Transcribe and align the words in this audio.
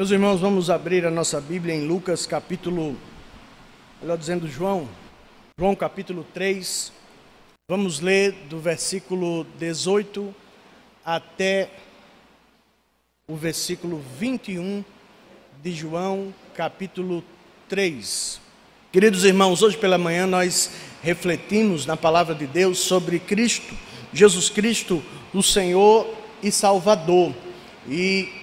Meus 0.00 0.10
irmãos, 0.12 0.40
vamos 0.40 0.70
abrir 0.70 1.04
a 1.04 1.10
nossa 1.10 1.38
Bíblia 1.42 1.74
em 1.74 1.86
Lucas 1.86 2.24
capítulo, 2.24 2.96
melhor 4.00 4.16
dizendo, 4.16 4.48
João, 4.48 4.88
João 5.58 5.76
capítulo 5.76 6.26
3. 6.32 6.90
Vamos 7.68 8.00
ler 8.00 8.32
do 8.48 8.58
versículo 8.58 9.44
18 9.58 10.34
até 11.04 11.68
o 13.28 13.36
versículo 13.36 14.02
21 14.18 14.82
de 15.62 15.72
João 15.72 16.32
capítulo 16.54 17.22
3. 17.68 18.40
Queridos 18.90 19.26
irmãos, 19.26 19.60
hoje 19.62 19.76
pela 19.76 19.98
manhã 19.98 20.26
nós 20.26 20.70
refletimos 21.02 21.84
na 21.84 21.94
palavra 21.94 22.34
de 22.34 22.46
Deus 22.46 22.78
sobre 22.78 23.18
Cristo, 23.18 23.76
Jesus 24.14 24.48
Cristo, 24.48 25.02
o 25.34 25.42
Senhor 25.42 26.06
e 26.42 26.50
Salvador. 26.50 27.34
E 27.86 28.39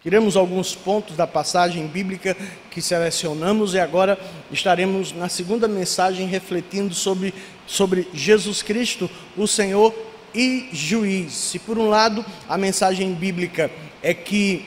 Tiramos 0.00 0.36
alguns 0.36 0.76
pontos 0.76 1.16
da 1.16 1.26
passagem 1.26 1.88
bíblica 1.88 2.36
que 2.70 2.80
selecionamos 2.80 3.74
e 3.74 3.80
agora 3.80 4.16
estaremos 4.52 5.12
na 5.12 5.28
segunda 5.28 5.66
mensagem 5.66 6.28
refletindo 6.28 6.94
sobre, 6.94 7.34
sobre 7.66 8.06
Jesus 8.14 8.62
Cristo, 8.62 9.10
o 9.36 9.48
Senhor 9.48 9.92
e 10.32 10.68
juiz. 10.72 11.32
Se 11.32 11.58
por 11.58 11.76
um 11.78 11.88
lado 11.88 12.24
a 12.48 12.56
mensagem 12.56 13.12
bíblica 13.12 13.72
é 14.00 14.14
que 14.14 14.64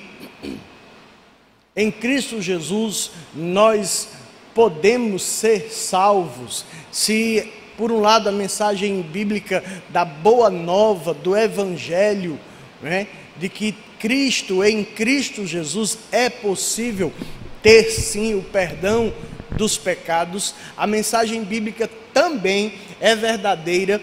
em 1.73 1.89
Cristo 1.89 2.41
Jesus 2.41 3.11
nós 3.33 4.09
podemos 4.53 5.23
ser 5.23 5.71
salvos, 5.71 6.65
se 6.91 7.49
por 7.77 7.89
um 7.89 8.01
lado 8.01 8.27
a 8.27 8.33
mensagem 8.33 9.01
bíblica 9.01 9.63
da 9.87 10.03
boa 10.03 10.49
nova, 10.49 11.13
do 11.13 11.37
evangelho, 11.37 12.37
né, 12.81 13.07
de 13.37 13.47
que 13.47 13.73
Cristo, 14.01 14.63
em 14.63 14.83
Cristo 14.83 15.45
Jesus, 15.45 15.95
é 16.11 16.27
possível 16.27 17.13
ter 17.61 17.83
sim 17.91 18.33
o 18.33 18.41
perdão 18.41 19.13
dos 19.51 19.77
pecados. 19.77 20.55
A 20.75 20.87
mensagem 20.87 21.43
bíblica 21.43 21.87
também 22.11 22.73
é 22.99 23.15
verdadeira, 23.15 24.01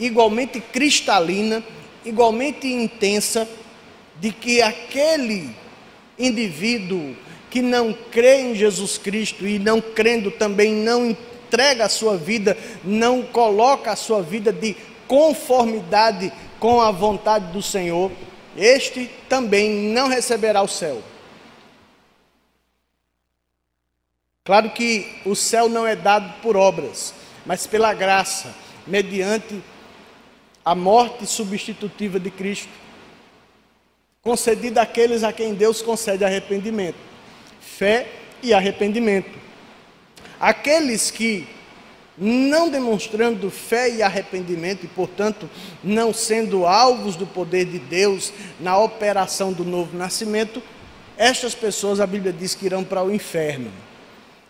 igualmente 0.00 0.60
cristalina, 0.60 1.62
igualmente 2.06 2.66
intensa, 2.66 3.46
de 4.18 4.32
que 4.32 4.62
aquele 4.62 5.50
indivíduo 6.18 7.14
que 7.50 7.60
não 7.60 7.92
crê 8.10 8.40
em 8.40 8.54
Jesus 8.54 8.96
Cristo 8.96 9.46
e 9.46 9.58
não 9.58 9.78
crendo 9.78 10.30
também 10.30 10.72
não 10.72 11.04
entrega 11.04 11.84
a 11.84 11.88
sua 11.90 12.16
vida, 12.16 12.56
não 12.82 13.22
coloca 13.22 13.92
a 13.92 13.96
sua 13.96 14.22
vida 14.22 14.50
de 14.50 14.74
conformidade 15.06 16.32
com 16.58 16.80
a 16.80 16.90
vontade 16.90 17.52
do 17.52 17.60
Senhor, 17.60 18.10
este 18.56 19.10
também 19.28 19.70
não 19.70 20.08
receberá 20.08 20.62
o 20.62 20.68
céu. 20.68 21.02
Claro 24.44 24.70
que 24.70 25.22
o 25.24 25.34
céu 25.34 25.68
não 25.68 25.86
é 25.86 25.96
dado 25.96 26.40
por 26.42 26.56
obras, 26.56 27.14
mas 27.46 27.66
pela 27.66 27.94
graça, 27.94 28.54
mediante 28.86 29.62
a 30.64 30.74
morte 30.74 31.26
substitutiva 31.26 32.20
de 32.20 32.30
Cristo, 32.30 32.68
concedida 34.22 34.82
àqueles 34.82 35.22
a 35.22 35.32
quem 35.32 35.54
Deus 35.54 35.82
concede 35.82 36.24
arrependimento, 36.24 36.98
fé 37.60 38.06
e 38.42 38.52
arrependimento. 38.52 39.38
Aqueles 40.38 41.10
que 41.10 41.46
não 42.16 42.68
demonstrando 42.68 43.50
fé 43.50 43.90
e 43.90 44.02
arrependimento 44.02 44.84
e, 44.84 44.88
portanto, 44.88 45.50
não 45.82 46.12
sendo 46.12 46.66
alvos 46.66 47.16
do 47.16 47.26
poder 47.26 47.64
de 47.64 47.78
Deus 47.78 48.32
na 48.60 48.78
operação 48.78 49.52
do 49.52 49.64
novo 49.64 49.96
nascimento, 49.96 50.62
estas 51.16 51.54
pessoas, 51.54 52.00
a 52.00 52.06
Bíblia 52.06 52.32
diz 52.32 52.54
que 52.54 52.66
irão 52.66 52.84
para 52.84 53.02
o 53.02 53.12
inferno, 53.12 53.70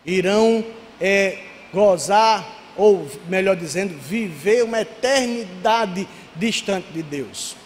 irão 0.04 0.64
é, 1.00 1.38
gozar, 1.72 2.62
ou 2.76 3.08
melhor 3.28 3.56
dizendo, 3.56 3.94
viver 3.98 4.64
uma 4.64 4.80
eternidade 4.80 6.08
distante 6.36 6.88
de 6.92 7.02
Deus, 7.02 7.56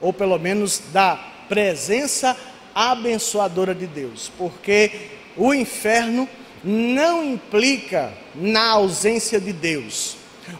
ou 0.00 0.12
pelo 0.12 0.38
menos 0.38 0.82
da 0.92 1.16
presença 1.48 2.36
abençoadora 2.74 3.74
de 3.74 3.86
Deus, 3.86 4.30
porque 4.38 4.90
o 5.36 5.52
inferno 5.52 6.28
não 6.62 7.24
implica 7.24 8.12
na 8.34 8.70
ausência 8.70 9.40
de 9.40 9.52
Deus. 9.52 10.16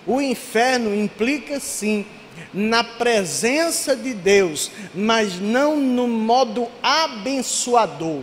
O 0.06 0.20
inferno 0.20 0.94
implica 0.94 1.60
sim 1.60 2.06
na 2.54 2.82
presença 2.82 3.94
de 3.94 4.14
Deus, 4.14 4.70
mas 4.94 5.38
não 5.38 5.76
no 5.76 6.08
modo 6.08 6.68
abençoador. 6.82 8.22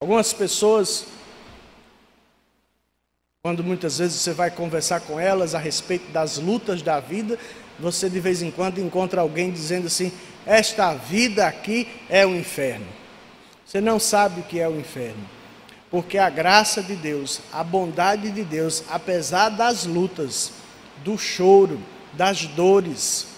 Algumas 0.00 0.32
pessoas, 0.32 1.06
quando 3.42 3.62
muitas 3.62 3.98
vezes 3.98 4.20
você 4.20 4.32
vai 4.32 4.50
conversar 4.50 5.00
com 5.00 5.18
elas 5.18 5.54
a 5.54 5.58
respeito 5.58 6.10
das 6.10 6.36
lutas 6.38 6.82
da 6.82 7.00
vida, 7.00 7.38
você 7.78 8.10
de 8.10 8.20
vez 8.20 8.42
em 8.42 8.50
quando 8.50 8.80
encontra 8.80 9.20
alguém 9.20 9.50
dizendo 9.50 9.86
assim: 9.86 10.12
Esta 10.44 10.94
vida 10.94 11.46
aqui 11.46 11.88
é 12.08 12.26
o 12.26 12.36
inferno. 12.36 12.86
Você 13.64 13.80
não 13.80 13.98
sabe 13.98 14.40
o 14.40 14.44
que 14.44 14.60
é 14.60 14.68
o 14.68 14.78
inferno 14.78 15.33
porque 15.94 16.18
a 16.18 16.28
graça 16.28 16.82
de 16.82 16.96
Deus, 16.96 17.40
a 17.52 17.62
bondade 17.62 18.32
de 18.32 18.42
Deus, 18.42 18.82
apesar 18.90 19.50
das 19.50 19.86
lutas, 19.86 20.50
do 21.04 21.16
choro, 21.16 21.78
das 22.14 22.46
dores, 22.46 23.28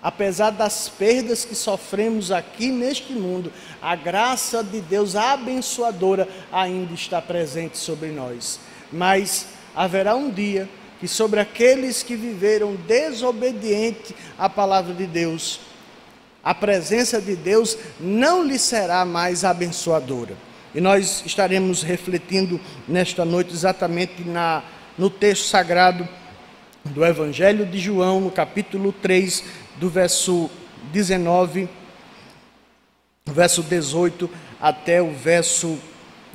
apesar 0.00 0.50
das 0.50 0.88
perdas 0.88 1.44
que 1.44 1.56
sofremos 1.56 2.30
aqui 2.30 2.70
neste 2.70 3.12
mundo, 3.12 3.52
a 3.82 3.96
graça 3.96 4.62
de 4.62 4.80
Deus 4.80 5.16
abençoadora 5.16 6.28
ainda 6.52 6.94
está 6.94 7.20
presente 7.20 7.76
sobre 7.76 8.10
nós. 8.10 8.60
Mas 8.92 9.48
haverá 9.74 10.14
um 10.14 10.30
dia 10.30 10.68
que 11.00 11.08
sobre 11.08 11.40
aqueles 11.40 12.04
que 12.04 12.14
viveram 12.14 12.76
desobediente 12.76 14.14
à 14.38 14.48
palavra 14.48 14.94
de 14.94 15.04
Deus, 15.04 15.58
a 16.44 16.54
presença 16.54 17.20
de 17.20 17.34
Deus 17.34 17.76
não 17.98 18.44
lhe 18.44 18.56
será 18.56 19.04
mais 19.04 19.44
abençoadora. 19.44 20.46
E 20.78 20.80
nós 20.80 21.24
estaremos 21.26 21.82
refletindo 21.82 22.60
nesta 22.86 23.24
noite 23.24 23.52
exatamente 23.52 24.22
na, 24.22 24.62
no 24.96 25.10
texto 25.10 25.46
sagrado 25.46 26.08
do 26.84 27.04
Evangelho 27.04 27.66
de 27.66 27.80
João, 27.80 28.20
no 28.20 28.30
capítulo 28.30 28.92
3, 28.92 29.42
do 29.74 29.90
verso 29.90 30.48
19, 30.92 31.68
verso 33.26 33.60
18 33.60 34.30
até 34.60 35.02
o 35.02 35.10
verso 35.10 35.80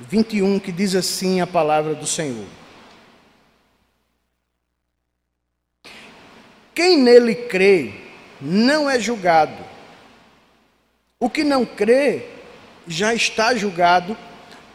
21, 0.09 0.59
que 0.59 0.73
diz 0.73 0.93
assim 0.93 1.39
a 1.39 1.47
palavra 1.47 1.95
do 1.95 2.05
Senhor. 2.05 2.45
Quem 6.75 6.97
nele 6.97 7.33
crê 7.33 7.93
não 8.41 8.89
é 8.89 8.99
julgado. 8.99 9.63
O 11.17 11.29
que 11.29 11.45
não 11.45 11.65
crê 11.65 12.25
já 12.85 13.13
está 13.13 13.55
julgado, 13.55 14.17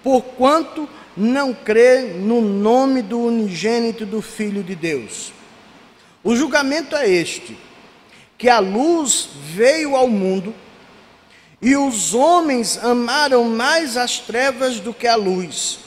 porquanto 0.08 0.88
não 1.14 1.52
crê 1.52 2.14
no 2.14 2.40
nome 2.40 3.02
do 3.02 3.20
unigênito 3.20 4.06
do 4.06 4.22
Filho 4.22 4.62
de 4.62 4.74
Deus. 4.74 5.34
O 6.24 6.34
julgamento 6.34 6.96
é 6.96 7.06
este: 7.06 7.58
que 8.38 8.48
a 8.48 8.58
luz 8.58 9.28
veio 9.52 9.94
ao 9.94 10.08
mundo 10.08 10.54
e 11.60 11.76
os 11.76 12.14
homens 12.14 12.82
amaram 12.82 13.44
mais 13.44 13.98
as 13.98 14.18
trevas 14.18 14.80
do 14.80 14.94
que 14.94 15.06
a 15.06 15.14
luz, 15.14 15.80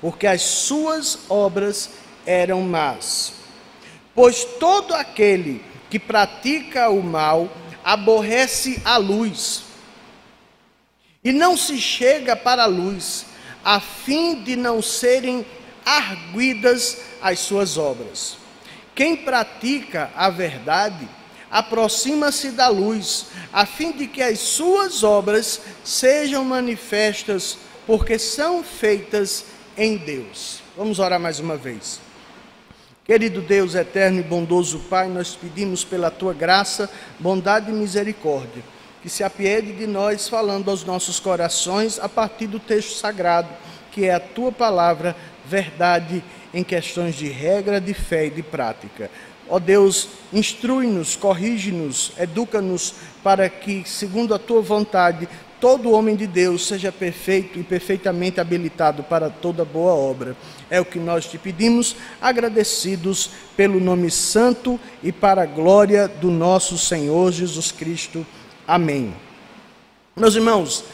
porque 0.00 0.26
as 0.26 0.42
suas 0.42 1.16
obras 1.28 1.90
eram 2.26 2.62
más. 2.62 3.32
Pois 4.12 4.42
todo 4.42 4.92
aquele 4.92 5.62
que 5.88 6.00
pratica 6.00 6.90
o 6.90 7.00
mal 7.00 7.48
aborrece 7.84 8.82
a 8.84 8.96
luz 8.96 9.62
e 11.22 11.30
não 11.30 11.56
se 11.56 11.78
chega 11.78 12.34
para 12.34 12.64
a 12.64 12.66
luz, 12.66 13.28
a 13.64 13.80
fim 13.80 14.42
de 14.42 14.56
não 14.56 14.80
serem 14.80 15.44
arguidas 15.84 16.98
as 17.20 17.38
suas 17.40 17.76
obras. 17.76 18.36
Quem 18.94 19.16
pratica 19.16 20.10
a 20.14 20.28
verdade 20.28 21.08
aproxima-se 21.50 22.50
da 22.50 22.68
luz, 22.68 23.26
a 23.52 23.64
fim 23.64 23.92
de 23.92 24.06
que 24.06 24.22
as 24.22 24.38
suas 24.38 25.02
obras 25.02 25.60
sejam 25.84 26.44
manifestas, 26.44 27.56
porque 27.86 28.18
são 28.18 28.62
feitas 28.62 29.44
em 29.76 29.96
Deus. 29.96 30.60
Vamos 30.76 30.98
orar 30.98 31.18
mais 31.18 31.40
uma 31.40 31.56
vez. 31.56 32.00
Querido 33.04 33.40
Deus 33.40 33.74
eterno 33.74 34.20
e 34.20 34.22
bondoso 34.22 34.80
Pai, 34.90 35.08
nós 35.08 35.34
pedimos 35.34 35.82
pela 35.82 36.10
tua 36.10 36.34
graça, 36.34 36.90
bondade 37.18 37.70
e 37.70 37.74
misericórdia 37.74 38.62
que 39.08 39.14
se 39.14 39.24
apiede 39.24 39.72
de 39.72 39.86
nós, 39.86 40.28
falando 40.28 40.70
aos 40.70 40.84
nossos 40.84 41.18
corações 41.18 41.98
a 41.98 42.10
partir 42.10 42.46
do 42.46 42.60
texto 42.60 42.94
sagrado, 42.94 43.48
que 43.90 44.04
é 44.04 44.12
a 44.12 44.20
tua 44.20 44.52
palavra, 44.52 45.16
verdade 45.46 46.22
em 46.52 46.62
questões 46.62 47.14
de 47.14 47.26
regra, 47.26 47.80
de 47.80 47.94
fé 47.94 48.26
e 48.26 48.30
de 48.30 48.42
prática. 48.42 49.10
Ó 49.48 49.56
oh 49.56 49.60
Deus, 49.60 50.08
instrui-nos, 50.30 51.16
corrige-nos, 51.16 52.12
educa-nos 52.18 52.96
para 53.24 53.48
que, 53.48 53.82
segundo 53.86 54.34
a 54.34 54.38
tua 54.38 54.60
vontade, 54.60 55.26
todo 55.58 55.92
homem 55.92 56.14
de 56.14 56.26
Deus 56.26 56.66
seja 56.66 56.92
perfeito 56.92 57.58
e 57.58 57.62
perfeitamente 57.62 58.42
habilitado 58.42 59.02
para 59.02 59.30
toda 59.30 59.64
boa 59.64 59.94
obra. 59.94 60.36
É 60.68 60.78
o 60.82 60.84
que 60.84 60.98
nós 60.98 61.24
te 61.24 61.38
pedimos, 61.38 61.96
agradecidos 62.20 63.30
pelo 63.56 63.80
nome 63.80 64.10
santo 64.10 64.78
e 65.02 65.10
para 65.10 65.44
a 65.44 65.46
glória 65.46 66.06
do 66.06 66.30
nosso 66.30 66.76
Senhor 66.76 67.32
Jesus 67.32 67.72
Cristo. 67.72 68.26
Amém. 68.68 69.14
Meus 70.14 70.34
irmãos, 70.34 70.84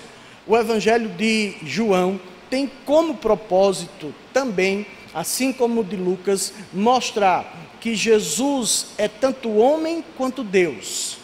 o 0.46 0.56
Evangelho 0.56 1.08
de 1.08 1.56
João 1.64 2.20
tem 2.48 2.70
como 2.84 3.16
propósito 3.16 4.14
também, 4.32 4.86
assim 5.12 5.52
como 5.52 5.80
o 5.80 5.84
de 5.84 5.96
Lucas, 5.96 6.52
mostrar 6.72 7.52
que 7.80 7.96
Jesus 7.96 8.86
é 8.96 9.08
tanto 9.08 9.56
homem 9.56 10.04
quanto 10.16 10.44
Deus, 10.44 11.18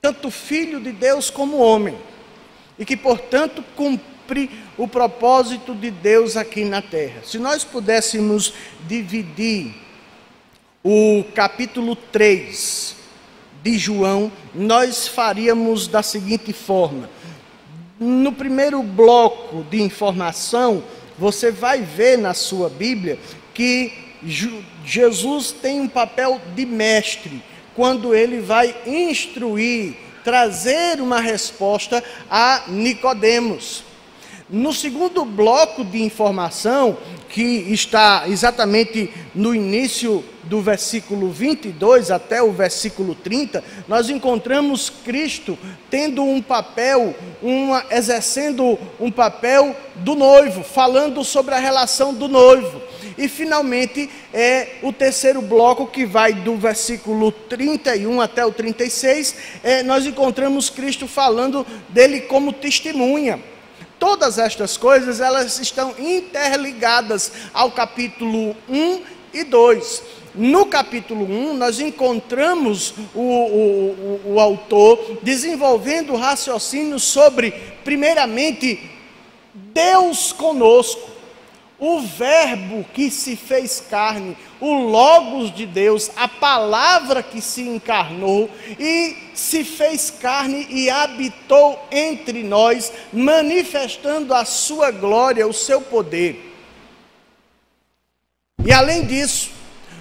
tanto 0.00 0.30
filho 0.30 0.80
de 0.80 0.92
Deus 0.92 1.28
como 1.28 1.58
homem, 1.58 1.98
e 2.78 2.86
que, 2.86 2.96
portanto, 2.96 3.62
cumpre 3.76 4.50
o 4.78 4.88
propósito 4.88 5.74
de 5.74 5.90
Deus 5.90 6.38
aqui 6.38 6.64
na 6.64 6.80
terra. 6.80 7.20
Se 7.22 7.38
nós 7.38 7.64
pudéssemos 7.64 8.54
dividir 8.86 9.74
o 10.82 11.22
capítulo 11.34 11.94
3 11.94 12.96
de 13.62 13.78
João, 13.78 14.30
nós 14.54 15.08
faríamos 15.08 15.86
da 15.86 16.02
seguinte 16.02 16.52
forma: 16.52 17.08
no 17.98 18.32
primeiro 18.32 18.82
bloco 18.82 19.64
de 19.64 19.80
informação, 19.82 20.82
você 21.18 21.50
vai 21.50 21.80
ver 21.82 22.16
na 22.16 22.34
sua 22.34 22.68
Bíblia 22.68 23.18
que 23.52 23.92
Jesus 24.84 25.52
tem 25.52 25.80
um 25.80 25.88
papel 25.88 26.40
de 26.54 26.64
mestre 26.64 27.42
quando 27.74 28.14
ele 28.14 28.40
vai 28.40 28.74
instruir, 28.86 29.94
trazer 30.24 31.00
uma 31.00 31.20
resposta 31.20 32.02
a 32.28 32.64
Nicodemos. 32.68 33.84
No 34.50 34.72
segundo 34.72 35.26
bloco 35.26 35.84
de 35.84 36.02
informação, 36.02 36.96
que 37.28 37.42
está 37.42 38.24
exatamente 38.26 39.12
no 39.34 39.54
início 39.54 40.24
do 40.44 40.62
versículo 40.62 41.30
22 41.30 42.10
até 42.10 42.42
o 42.42 42.50
versículo 42.50 43.14
30, 43.14 43.62
nós 43.86 44.08
encontramos 44.08 44.88
Cristo 44.88 45.58
tendo 45.90 46.22
um 46.22 46.40
papel, 46.40 47.14
uma, 47.42 47.84
exercendo 47.90 48.78
um 48.98 49.10
papel 49.10 49.76
do 49.96 50.14
noivo, 50.14 50.64
falando 50.64 51.22
sobre 51.22 51.54
a 51.54 51.58
relação 51.58 52.14
do 52.14 52.26
noivo. 52.26 52.80
E 53.18 53.28
finalmente 53.28 54.08
é 54.32 54.76
o 54.82 54.94
terceiro 54.94 55.42
bloco 55.42 55.86
que 55.86 56.06
vai 56.06 56.32
do 56.32 56.56
versículo 56.56 57.30
31 57.30 58.18
até 58.18 58.46
o 58.46 58.50
36, 58.50 59.36
é, 59.62 59.82
nós 59.82 60.06
encontramos 60.06 60.70
Cristo 60.70 61.06
falando 61.06 61.66
dele 61.90 62.22
como 62.22 62.50
testemunha. 62.50 63.38
Todas 63.98 64.38
estas 64.38 64.76
coisas, 64.76 65.20
elas 65.20 65.58
estão 65.58 65.94
interligadas 65.98 67.32
ao 67.52 67.70
capítulo 67.72 68.56
1 68.68 69.02
e 69.34 69.44
2. 69.44 70.02
No 70.34 70.66
capítulo 70.66 71.24
1, 71.24 71.54
nós 71.54 71.80
encontramos 71.80 72.94
o, 73.14 73.20
o, 73.20 74.20
o, 74.24 74.34
o 74.34 74.40
autor 74.40 75.18
desenvolvendo 75.22 76.14
raciocínio 76.14 77.00
sobre, 77.00 77.50
primeiramente, 77.82 78.88
Deus 79.52 80.32
conosco 80.32 81.17
o 81.78 82.00
Verbo 82.00 82.84
que 82.92 83.10
se 83.10 83.36
fez 83.36 83.80
carne, 83.88 84.36
o 84.60 84.74
Logos 84.74 85.54
de 85.54 85.64
Deus, 85.64 86.10
a 86.16 86.26
palavra 86.26 87.22
que 87.22 87.40
se 87.40 87.62
encarnou 87.62 88.50
e 88.78 89.30
se 89.34 89.62
fez 89.62 90.10
carne 90.10 90.66
e 90.68 90.90
habitou 90.90 91.80
entre 91.90 92.42
nós, 92.42 92.92
manifestando 93.12 94.34
a 94.34 94.44
sua 94.44 94.90
glória, 94.90 95.46
o 95.46 95.52
seu 95.52 95.80
poder. 95.80 96.52
E 98.64 98.72
além 98.72 99.06
disso, 99.06 99.50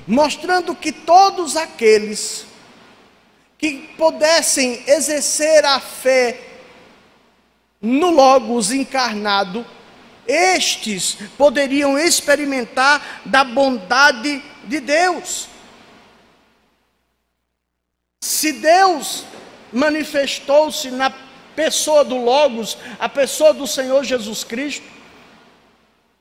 mostrando 0.07 0.75
que 0.75 0.91
todos 0.91 1.55
aqueles 1.55 2.45
que 3.57 3.93
pudessem 3.97 4.83
exercer 4.87 5.63
a 5.63 5.79
fé 5.79 6.39
no 7.81 8.09
Logos 8.09 8.71
encarnado, 8.71 9.65
estes 10.27 11.17
poderiam 11.37 11.97
experimentar 11.97 13.21
da 13.25 13.43
bondade 13.43 14.43
de 14.65 14.79
Deus. 14.79 15.47
Se 18.21 18.51
Deus 18.53 19.23
manifestou-se 19.71 20.91
na 20.91 21.13
pessoa 21.55 22.03
do 22.03 22.17
Logos, 22.17 22.77
a 22.99 23.07
pessoa 23.07 23.53
do 23.53 23.65
Senhor 23.65 24.03
Jesus 24.03 24.43
Cristo, 24.43 24.85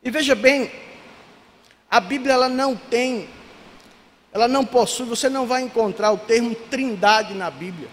e 0.02 0.10
veja 0.10 0.34
bem, 0.34 0.70
a 1.90 2.00
Bíblia 2.00 2.34
ela 2.34 2.48
não 2.48 2.76
tem, 2.76 3.28
ela 4.32 4.46
não 4.46 4.64
possui, 4.64 5.06
você 5.06 5.28
não 5.28 5.46
vai 5.46 5.62
encontrar 5.62 6.12
o 6.12 6.18
termo 6.18 6.54
trindade 6.54 7.34
na 7.34 7.50
Bíblia. 7.50 7.88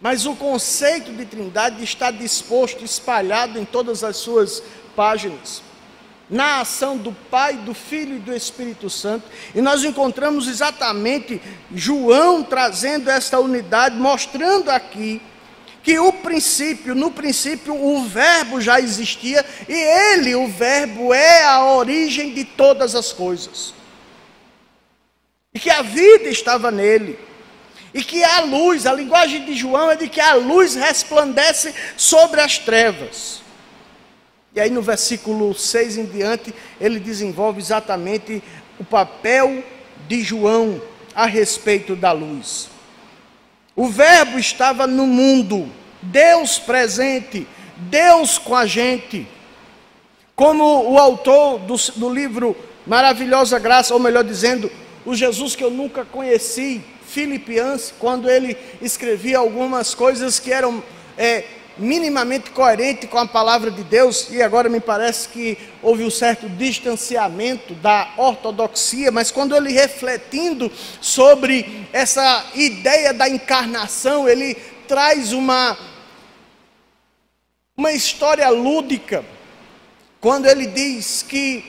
Mas 0.00 0.26
o 0.26 0.36
conceito 0.36 1.12
de 1.12 1.24
trindade 1.24 1.82
está 1.82 2.10
disposto, 2.10 2.84
espalhado 2.84 3.58
em 3.58 3.64
todas 3.64 4.04
as 4.04 4.16
suas 4.16 4.62
páginas, 4.98 5.62
na 6.28 6.60
ação 6.60 6.96
do 6.96 7.12
Pai, 7.12 7.52
do 7.58 7.72
Filho 7.72 8.16
e 8.16 8.18
do 8.18 8.34
Espírito 8.34 8.90
Santo, 8.90 9.26
e 9.54 9.60
nós 9.62 9.84
encontramos 9.84 10.48
exatamente 10.48 11.40
João 11.72 12.42
trazendo 12.42 13.08
esta 13.08 13.38
unidade, 13.38 13.94
mostrando 13.94 14.70
aqui 14.70 15.22
que 15.84 16.00
o 16.00 16.12
princípio, 16.12 16.96
no 16.96 17.12
princípio 17.12 17.72
o 17.72 18.02
verbo 18.02 18.60
já 18.60 18.80
existia 18.80 19.46
e 19.68 19.72
ele, 19.72 20.34
o 20.34 20.48
verbo, 20.48 21.14
é 21.14 21.44
a 21.44 21.64
origem 21.64 22.34
de 22.34 22.44
todas 22.44 22.96
as 22.96 23.12
coisas. 23.12 23.72
E 25.54 25.60
que 25.60 25.70
a 25.70 25.80
vida 25.80 26.28
estava 26.28 26.72
nele. 26.72 27.16
E 27.94 28.02
que 28.02 28.22
a 28.24 28.40
luz, 28.40 28.84
a 28.84 28.92
linguagem 28.92 29.44
de 29.44 29.54
João 29.54 29.92
é 29.92 29.96
de 29.96 30.08
que 30.08 30.20
a 30.20 30.34
luz 30.34 30.74
resplandece 30.74 31.72
sobre 31.96 32.40
as 32.40 32.58
trevas. 32.58 33.47
E 34.54 34.60
aí 34.60 34.70
no 34.70 34.82
versículo 34.82 35.54
6 35.54 35.98
em 35.98 36.04
diante, 36.04 36.54
ele 36.80 36.98
desenvolve 36.98 37.60
exatamente 37.60 38.42
o 38.78 38.84
papel 38.84 39.62
de 40.08 40.22
João 40.22 40.80
a 41.14 41.26
respeito 41.26 41.94
da 41.94 42.12
luz. 42.12 42.68
O 43.76 43.88
Verbo 43.88 44.38
estava 44.38 44.86
no 44.86 45.06
mundo, 45.06 45.70
Deus 46.02 46.58
presente, 46.58 47.46
Deus 47.76 48.38
com 48.38 48.56
a 48.56 48.66
gente. 48.66 49.26
Como 50.34 50.90
o 50.90 50.98
autor 50.98 51.58
do, 51.60 51.76
do 51.96 52.12
livro 52.12 52.56
Maravilhosa 52.86 53.58
Graça, 53.58 53.94
ou 53.94 54.00
melhor 54.00 54.24
dizendo, 54.24 54.70
o 55.04 55.14
Jesus 55.14 55.54
que 55.54 55.62
eu 55.62 55.70
nunca 55.70 56.04
conheci, 56.04 56.82
Filipians, 57.06 57.92
quando 57.98 58.28
ele 58.28 58.56
escrevia 58.82 59.38
algumas 59.38 59.94
coisas 59.94 60.38
que 60.38 60.52
eram 60.52 60.82
é, 61.16 61.44
minimamente 61.78 62.50
coerente 62.50 63.06
com 63.06 63.18
a 63.18 63.26
palavra 63.26 63.70
de 63.70 63.82
Deus, 63.84 64.28
e 64.30 64.42
agora 64.42 64.68
me 64.68 64.80
parece 64.80 65.28
que 65.28 65.56
houve 65.82 66.04
um 66.04 66.10
certo 66.10 66.48
distanciamento 66.48 67.74
da 67.74 68.12
ortodoxia, 68.16 69.10
mas 69.10 69.30
quando 69.30 69.54
ele 69.54 69.72
refletindo 69.72 70.70
sobre 71.00 71.86
essa 71.92 72.46
ideia 72.54 73.14
da 73.14 73.28
encarnação, 73.28 74.28
ele 74.28 74.54
traz 74.86 75.32
uma, 75.32 75.78
uma 77.76 77.92
história 77.92 78.48
lúdica, 78.48 79.24
quando 80.20 80.46
ele 80.46 80.66
diz 80.66 81.22
que 81.22 81.64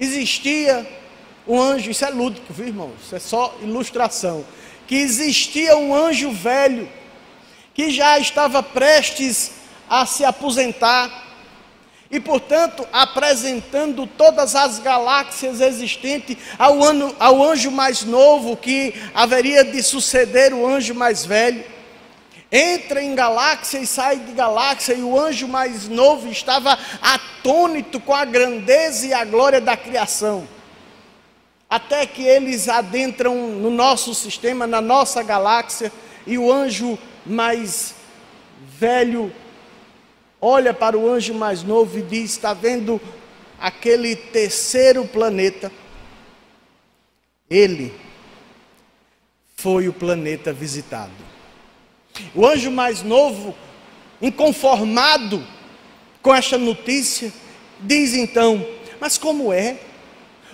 existia 0.00 0.86
um 1.46 1.60
anjo, 1.60 1.90
isso 1.90 2.04
é 2.04 2.10
lúdico, 2.10 2.52
viu 2.52 2.66
irmão? 2.66 2.92
Isso 3.02 3.16
é 3.16 3.18
só 3.18 3.56
ilustração. 3.62 4.44
Que 4.86 4.96
existia 4.96 5.76
um 5.76 5.94
anjo 5.94 6.30
velho 6.30 6.88
que 7.78 7.92
já 7.92 8.18
estava 8.18 8.60
prestes 8.60 9.52
a 9.88 10.04
se 10.04 10.24
aposentar 10.24 11.28
e, 12.10 12.18
portanto, 12.18 12.84
apresentando 12.92 14.04
todas 14.04 14.56
as 14.56 14.80
galáxias 14.80 15.60
existentes 15.60 16.36
ao, 16.58 17.40
anjo 17.44 17.70
mais 17.70 18.02
novo 18.02 18.56
que 18.56 18.92
haveria 19.14 19.62
de 19.62 19.80
suceder 19.80 20.52
o 20.52 20.66
anjo 20.66 20.92
mais 20.92 21.24
velho. 21.24 21.64
Entra 22.50 23.00
em 23.00 23.14
galáxia 23.14 23.78
e 23.78 23.86
sai 23.86 24.16
de 24.16 24.32
galáxia, 24.32 24.94
e 24.94 25.02
o 25.02 25.16
anjo 25.16 25.46
mais 25.46 25.88
novo 25.88 26.28
estava 26.28 26.76
atônito 27.00 28.00
com 28.00 28.12
a 28.12 28.24
grandeza 28.24 29.06
e 29.06 29.14
a 29.14 29.24
glória 29.24 29.60
da 29.60 29.76
criação. 29.76 30.48
Até 31.70 32.06
que 32.06 32.24
eles 32.24 32.68
adentram 32.68 33.36
no 33.36 33.70
nosso 33.70 34.12
sistema, 34.16 34.66
na 34.66 34.80
nossa 34.80 35.22
galáxia, 35.22 35.92
e 36.26 36.36
o 36.36 36.52
anjo 36.52 36.98
mais 37.28 37.94
velho 38.78 39.32
olha 40.40 40.72
para 40.72 40.96
o 40.96 41.08
anjo 41.08 41.34
mais 41.34 41.62
novo 41.62 41.98
e 41.98 42.02
diz: 42.02 42.32
Está 42.32 42.54
vendo 42.54 43.00
aquele 43.58 44.16
terceiro 44.16 45.06
planeta? 45.06 45.70
Ele 47.50 47.94
foi 49.56 49.88
o 49.88 49.92
planeta 49.92 50.52
visitado. 50.52 51.12
O 52.34 52.46
anjo 52.46 52.70
mais 52.70 53.02
novo 53.02 53.54
inconformado 54.20 55.44
com 56.22 56.34
esta 56.34 56.58
notícia, 56.58 57.32
diz 57.80 58.14
então: 58.14 58.64
Mas 59.00 59.18
como 59.18 59.52
é? 59.52 59.80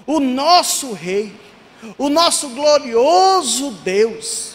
O 0.06 0.20
nosso 0.20 0.92
Rei, 0.92 1.32
o 1.96 2.08
nosso 2.08 2.50
glorioso 2.50 3.70
Deus, 3.82 4.53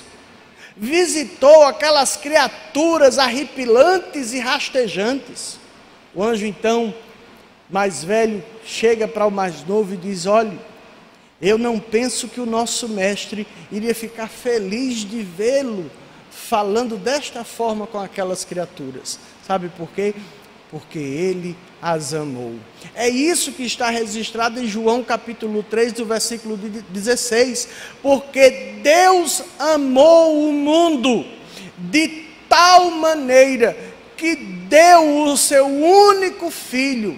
visitou 0.79 1.63
aquelas 1.63 2.15
criaturas 2.15 3.19
arrepilantes 3.19 4.33
e 4.33 4.39
rastejantes. 4.39 5.59
O 6.15 6.24
anjo 6.24 6.45
então, 6.45 6.93
mais 7.69 8.03
velho, 8.03 8.43
chega 8.65 9.07
para 9.07 9.25
o 9.25 9.31
mais 9.31 9.65
novo 9.65 9.93
e 9.93 9.98
diz: 9.98 10.25
Olhe, 10.25 10.57
eu 11.41 11.57
não 11.57 11.79
penso 11.79 12.29
que 12.29 12.39
o 12.39 12.45
nosso 12.45 12.88
mestre 12.88 13.45
iria 13.71 13.93
ficar 13.93 14.27
feliz 14.27 15.00
de 15.00 15.21
vê-lo 15.21 15.91
falando 16.31 16.98
desta 16.98 17.43
forma 17.43 17.86
com 17.86 18.00
aquelas 18.00 18.45
criaturas. 18.45 19.19
Sabe 19.45 19.69
por 19.69 19.89
quê? 19.91 20.15
Porque 20.72 21.00
ele 21.00 21.58
as 21.82 22.14
amou. 22.14 22.56
É 22.94 23.10
isso 23.10 23.54
que 23.54 23.64
está 23.64 23.90
registrado 23.90 24.62
em 24.62 24.68
João 24.68 25.04
capítulo 25.04 25.64
3, 25.64 25.94
do 25.94 26.06
versículo 26.06 26.58
16. 26.58 27.70
Porque 28.02 28.76
Deus 28.84 29.44
amou 29.58 30.50
o 30.50 30.54
mundo 30.54 31.26
de 31.78 32.26
tal 32.48 32.92
maneira 32.92 33.76
que 34.18 34.36
deu 34.36 35.24
o 35.24 35.38
seu 35.38 35.66
único 35.66 36.52
filho, 36.52 37.18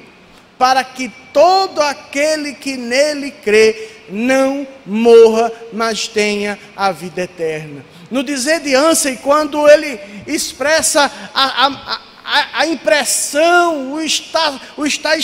para 0.58 0.84
que 0.84 1.12
todo 1.34 1.82
aquele 1.82 2.54
que 2.54 2.78
nele 2.78 3.32
crê 3.32 3.90
não 4.10 4.68
morra, 4.86 5.52
mas 5.74 6.08
tenha 6.08 6.60
a 6.76 6.92
vida 6.92 7.24
eterna. 7.24 7.84
No 8.12 8.24
dizer 8.24 8.60
de 8.60 8.76
Ansem, 8.76 9.16
quando 9.16 9.68
ele 9.68 10.00
expressa 10.28 11.12
a, 11.34 11.44
a, 11.44 11.68
a, 11.68 12.02
a 12.24 12.66
impressão, 12.68 13.94
o 13.94 14.02
estar, 14.02 14.74
o 14.78 14.86
estar 14.86 15.18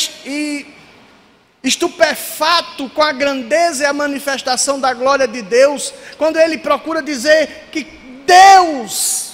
estupefato 1.64 2.90
com 2.90 3.02
a 3.02 3.12
grandeza 3.12 3.84
e 3.84 3.86
a 3.86 3.94
manifestação 3.94 4.80
da 4.80 4.94
glória 4.94 5.28
de 5.28 5.42
Deus, 5.42 5.94
quando 6.18 6.38
ele 6.38 6.58
procura 6.58 7.02
dizer 7.02 7.68
que 7.72 7.84
Deus 8.26 9.34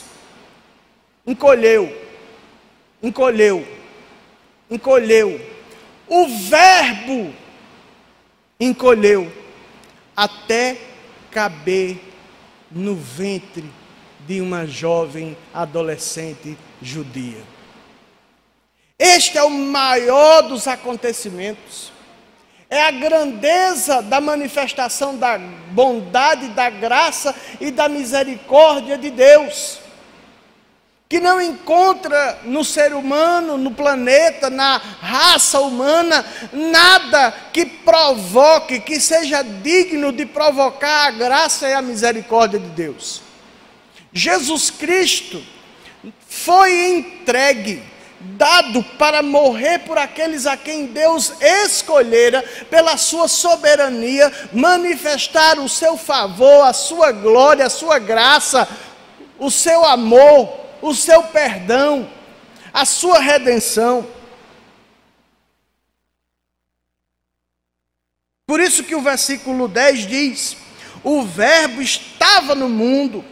encolheu, 1.26 1.96
encolheu, 3.02 3.68
encolheu, 4.70 5.54
o 6.08 6.28
Verbo 6.28 7.34
encolheu 8.60 9.32
até 10.16 10.78
caber 11.32 12.00
no 12.70 12.96
ventre 12.96 13.66
de 14.28 14.42
uma 14.42 14.66
jovem 14.66 15.36
adolescente 15.54 16.58
judia. 16.82 17.53
Este 18.98 19.38
é 19.38 19.44
o 19.44 19.50
maior 19.50 20.44
dos 20.44 20.68
acontecimentos. 20.68 21.92
É 22.70 22.82
a 22.84 22.92
grandeza 22.92 24.02
da 24.02 24.20
manifestação 24.20 25.18
da 25.18 25.38
bondade, 25.38 26.50
da 26.50 26.70
graça 26.70 27.36
e 27.62 27.70
da 27.70 27.88
misericórdia 27.88 28.98
de 28.98 29.10
Deus 29.10 29.84
que 31.14 31.20
não 31.20 31.40
encontra 31.40 32.40
no 32.44 32.66
ser 32.66 32.92
humano, 32.92 33.56
no 33.56 33.70
planeta, 33.70 34.50
na 34.50 34.78
raça 34.78 35.60
humana, 35.60 36.26
nada 36.52 37.32
que 37.54 37.68
provoque, 37.68 38.80
que 38.80 39.00
seja 39.00 39.44
digno 39.44 40.12
de 40.12 40.26
provocar 40.26 41.06
a 41.06 41.12
graça 41.12 41.70
e 41.70 41.74
a 41.74 41.84
misericórdia 41.84 42.58
de 42.60 42.70
Deus. 42.70 43.22
Jesus 44.12 44.72
Cristo 44.72 45.44
foi 46.28 46.96
entregue, 46.96 47.84
dado 48.38 48.84
para 48.98 49.22
morrer 49.22 49.80
por 49.80 49.98
aqueles 49.98 50.46
a 50.46 50.58
quem 50.58 50.88
Deus 50.88 51.34
escolhera, 51.42 52.44
pela 52.70 52.98
sua 52.98 53.28
soberania, 53.28 54.32
manifestar 54.52 55.60
o 55.60 55.70
seu 55.70 55.98
favor, 55.98 56.66
a 56.66 56.74
sua 56.74 57.12
glória, 57.12 57.66
a 57.66 57.70
sua 57.70 58.00
graça, 58.00 58.68
o 59.38 59.52
seu 59.52 59.86
amor 59.86 60.64
o 60.84 60.94
seu 60.94 61.24
perdão, 61.24 62.12
a 62.74 62.84
sua 62.84 63.20
redenção. 63.20 64.06
Por 68.46 68.60
isso 68.60 68.84
que 68.84 68.94
o 68.94 69.02
versículo 69.02 69.70
10 69.70 70.08
diz: 70.08 70.58
O 71.02 71.24
Verbo 71.24 71.82
estava 71.82 72.54
no 72.54 72.68
mundo, 72.68 73.24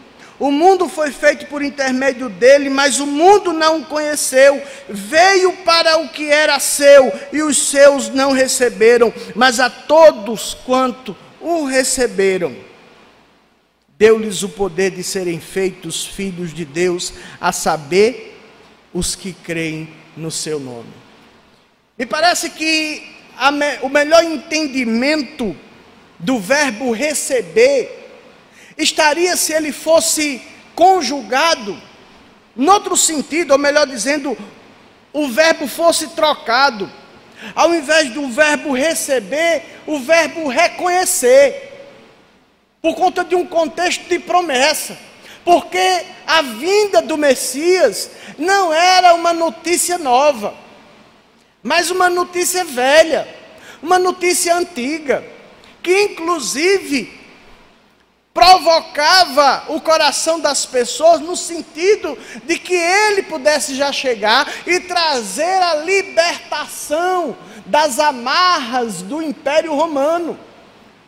o 0.41 0.51
mundo 0.51 0.89
foi 0.89 1.12
feito 1.12 1.45
por 1.45 1.62
intermédio 1.62 2.27
dele, 2.27 2.67
mas 2.67 3.00
o 3.00 3.05
mundo 3.05 3.53
não 3.53 3.81
o 3.81 3.86
conheceu. 3.86 4.60
Veio 4.89 5.53
para 5.57 6.00
o 6.00 6.10
que 6.10 6.31
era 6.31 6.60
seu, 6.60 7.13
e 7.31 7.43
os 7.43 7.69
seus 7.69 8.10
não 8.10 8.31
receberam, 8.31 9.13
mas 9.36 9.60
a 9.60 9.69
todos 9.69 10.55
quanto 10.65 11.15
o 11.39 11.65
receberam 11.65 12.55
deu-lhes 14.00 14.41
o 14.41 14.50
poder 14.50 14.89
de 14.89 15.03
serem 15.03 15.39
feitos 15.39 16.07
filhos 16.07 16.51
de 16.51 16.65
Deus, 16.65 17.13
a 17.39 17.51
saber, 17.51 18.36
os 18.91 19.13
que 19.13 19.33
creem 19.33 19.93
no 20.17 20.31
seu 20.31 20.60
nome. 20.60 20.91
Me 21.95 22.07
parece 22.07 22.50
que 22.50 23.03
me, 23.53 23.77
o 23.83 23.89
melhor 23.89 24.24
entendimento 24.24 25.55
do 26.17 26.39
verbo 26.39 26.91
receber 26.91 28.00
estaria 28.77 29.35
se 29.35 29.53
ele 29.53 29.71
fosse 29.71 30.41
conjugado, 30.75 31.79
noutro 32.55 32.95
sentido, 32.97 33.51
ou 33.51 33.57
melhor 33.57 33.87
dizendo, 33.87 34.37
o 35.13 35.27
verbo 35.27 35.67
fosse 35.67 36.07
trocado. 36.09 36.91
Ao 37.55 37.73
invés 37.73 38.11
do 38.11 38.27
verbo 38.29 38.73
receber, 38.73 39.63
o 39.87 39.99
verbo 39.99 40.47
reconhecer 40.47 41.69
por 42.81 42.95
conta 42.95 43.23
de 43.23 43.35
um 43.35 43.45
contexto 43.45 44.07
de 44.07 44.19
promessa. 44.19 44.97
Porque 45.43 46.03
a 46.25 46.41
vinda 46.41 47.01
do 47.01 47.17
Messias 47.17 48.11
não 48.37 48.73
era 48.73 49.13
uma 49.15 49.33
notícia 49.33 49.97
nova, 49.97 50.53
mas 51.63 51.89
uma 51.89 52.09
notícia 52.09 52.63
velha, 52.63 53.27
uma 53.81 53.97
notícia 53.97 54.55
antiga, 54.55 55.23
que 55.81 56.03
inclusive 56.03 57.20
provocava 58.33 59.65
o 59.67 59.81
coração 59.81 60.39
das 60.39 60.65
pessoas 60.65 61.19
no 61.19 61.35
sentido 61.35 62.17
de 62.45 62.57
que 62.57 62.73
ele 62.73 63.23
pudesse 63.23 63.75
já 63.75 63.91
chegar 63.91 64.50
e 64.65 64.79
trazer 64.79 65.61
a 65.61 65.75
libertação 65.75 67.35
das 67.65 68.00
amarras 68.00 69.01
do 69.01 69.21
Império 69.21 69.73
Romano. 69.73 70.39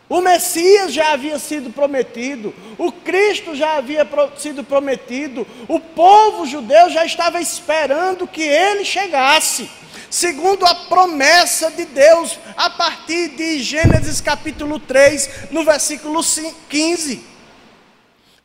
O 0.10 0.22
Messias 0.22 0.94
já 0.94 1.13
havia 1.13 1.39
sido 1.39 1.72
prometido, 1.72 2.53
o 2.77 2.92
Cristo 2.92 3.56
já 3.56 3.77
havia 3.77 4.08
sido 4.38 4.63
prometido, 4.63 5.48
o 5.68 5.80
povo 5.80 6.46
judeu 6.46 6.89
já 6.89 7.06
estava 7.06 7.42
esperando 7.42 8.27
que 8.27 8.44
ele 8.44 8.86
chegasse, 8.86 9.72
segundo 10.13 10.63
a 10.63 10.75
promessa 10.75 11.72
de 11.72 11.86
Deus, 11.86 12.38
a 12.55 12.70
partir 12.70 13.29
de 13.29 13.63
Gênesis 13.63 14.22
capítulo 14.22 14.77
3, 14.77 15.48
no 15.50 15.65
versículo 15.65 16.22
15. 16.70 17.25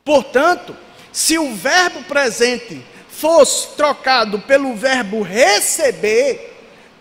Portanto, 0.03 0.75
se 1.13 1.37
o 1.37 1.53
verbo 1.53 2.01
presente 2.05 2.83
fosse 3.11 3.67
trocado 3.75 4.39
pelo 4.39 4.75
verbo 4.75 5.21
receber, 5.21 6.57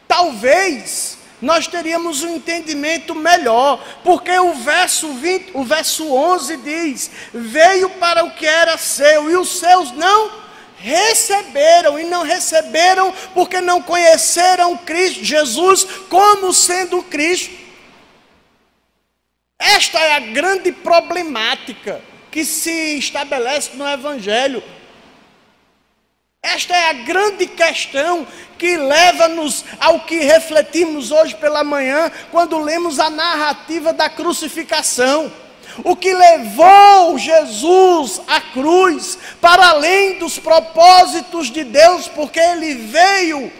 talvez 0.07 1.17
nós 1.41 1.67
teríamos 1.67 2.23
um 2.23 2.37
entendimento 2.37 3.15
melhor, 3.15 3.83
porque 4.05 4.39
o 4.39 4.53
verso 4.53 5.15
20, 5.15 5.53
o 5.55 5.65
verso 5.65 6.13
11 6.13 6.57
diz: 6.59 7.11
"Veio 7.33 7.89
para 7.89 8.23
o 8.23 8.33
que 8.33 8.45
era 8.45 8.77
seu 8.77 9.31
e 9.31 9.37
os 9.39 9.61
seus 9.61 9.93
não 9.93 10.48
receberam 10.81 11.99
e 11.99 12.05
não 12.05 12.23
receberam 12.23 13.13
porque 13.35 13.61
não 13.61 13.83
conheceram 13.83 14.77
Cristo 14.77 15.25
Jesus 15.25 15.85
como 16.09 16.53
sendo 16.53 17.03
Cristo". 17.03 17.55
Esta 19.59 19.99
é 19.99 20.17
a 20.17 20.21
grande 20.21 20.71
problemática 20.71 22.01
que 22.31 22.45
se 22.45 22.99
estabelece 22.99 23.71
no 23.75 23.89
evangelho. 23.89 24.63
Esta 26.41 26.77
é 26.77 26.91
a 26.91 26.93
grande 26.93 27.47
questão 27.47 28.27
que 28.57 28.77
leva-nos 28.77 29.65
ao 29.81 30.01
que 30.01 30.21
refletimos 30.21 31.11
hoje 31.11 31.35
pela 31.35 31.65
manhã, 31.65 32.11
quando 32.31 32.59
lemos 32.59 33.01
a 33.01 33.11
narrativa 33.11 33.93
da 33.93 34.09
crucificação. 34.09 35.33
O 35.85 35.95
que 35.95 36.13
levou 36.13 37.17
Jesus 37.19 38.21
à 38.27 38.41
cruz, 38.41 39.19
para 39.41 39.69
além 39.69 40.19
dos 40.19 40.39
propósitos 40.39 41.51
de 41.51 41.65
Deus, 41.65 42.09
porque 42.09 42.41
ele 42.41 42.75
veio, 42.75 43.53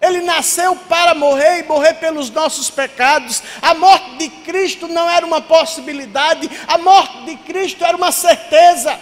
ele 0.00 0.22
nasceu 0.22 0.76
para 0.76 1.14
morrer 1.14 1.60
e 1.60 1.62
morrer 1.64 1.94
pelos 1.94 2.30
nossos 2.30 2.70
pecados. 2.70 3.42
A 3.60 3.74
morte 3.74 4.16
de 4.16 4.28
Cristo 4.28 4.88
não 4.88 5.08
era 5.08 5.26
uma 5.26 5.40
possibilidade, 5.40 6.50
a 6.66 6.78
morte 6.78 7.24
de 7.24 7.36
Cristo 7.38 7.84
era 7.84 7.96
uma 7.96 8.12
certeza. 8.12 8.98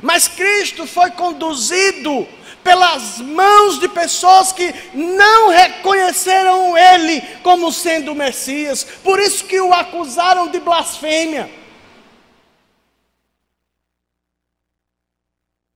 Mas 0.00 0.26
Cristo 0.26 0.86
foi 0.86 1.10
conduzido 1.10 2.26
pelas 2.62 3.18
mãos 3.18 3.78
de 3.78 3.88
pessoas 3.88 4.52
que 4.52 4.72
não 4.94 5.48
reconheceram 5.48 6.76
ele 6.76 7.20
como 7.42 7.72
sendo 7.72 8.12
o 8.12 8.14
Messias, 8.14 8.84
por 9.02 9.18
isso 9.18 9.44
que 9.44 9.60
o 9.60 9.72
acusaram 9.72 10.48
de 10.48 10.60
blasfêmia. 10.60 11.50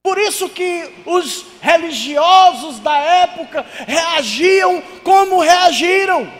Por 0.02 0.18
isso 0.18 0.48
que 0.48 0.88
os 1.04 1.44
religiosos 1.60 2.78
da 2.78 2.96
época 2.96 3.66
reagiam 3.88 4.80
como 5.02 5.40
reagiram. 5.40 6.32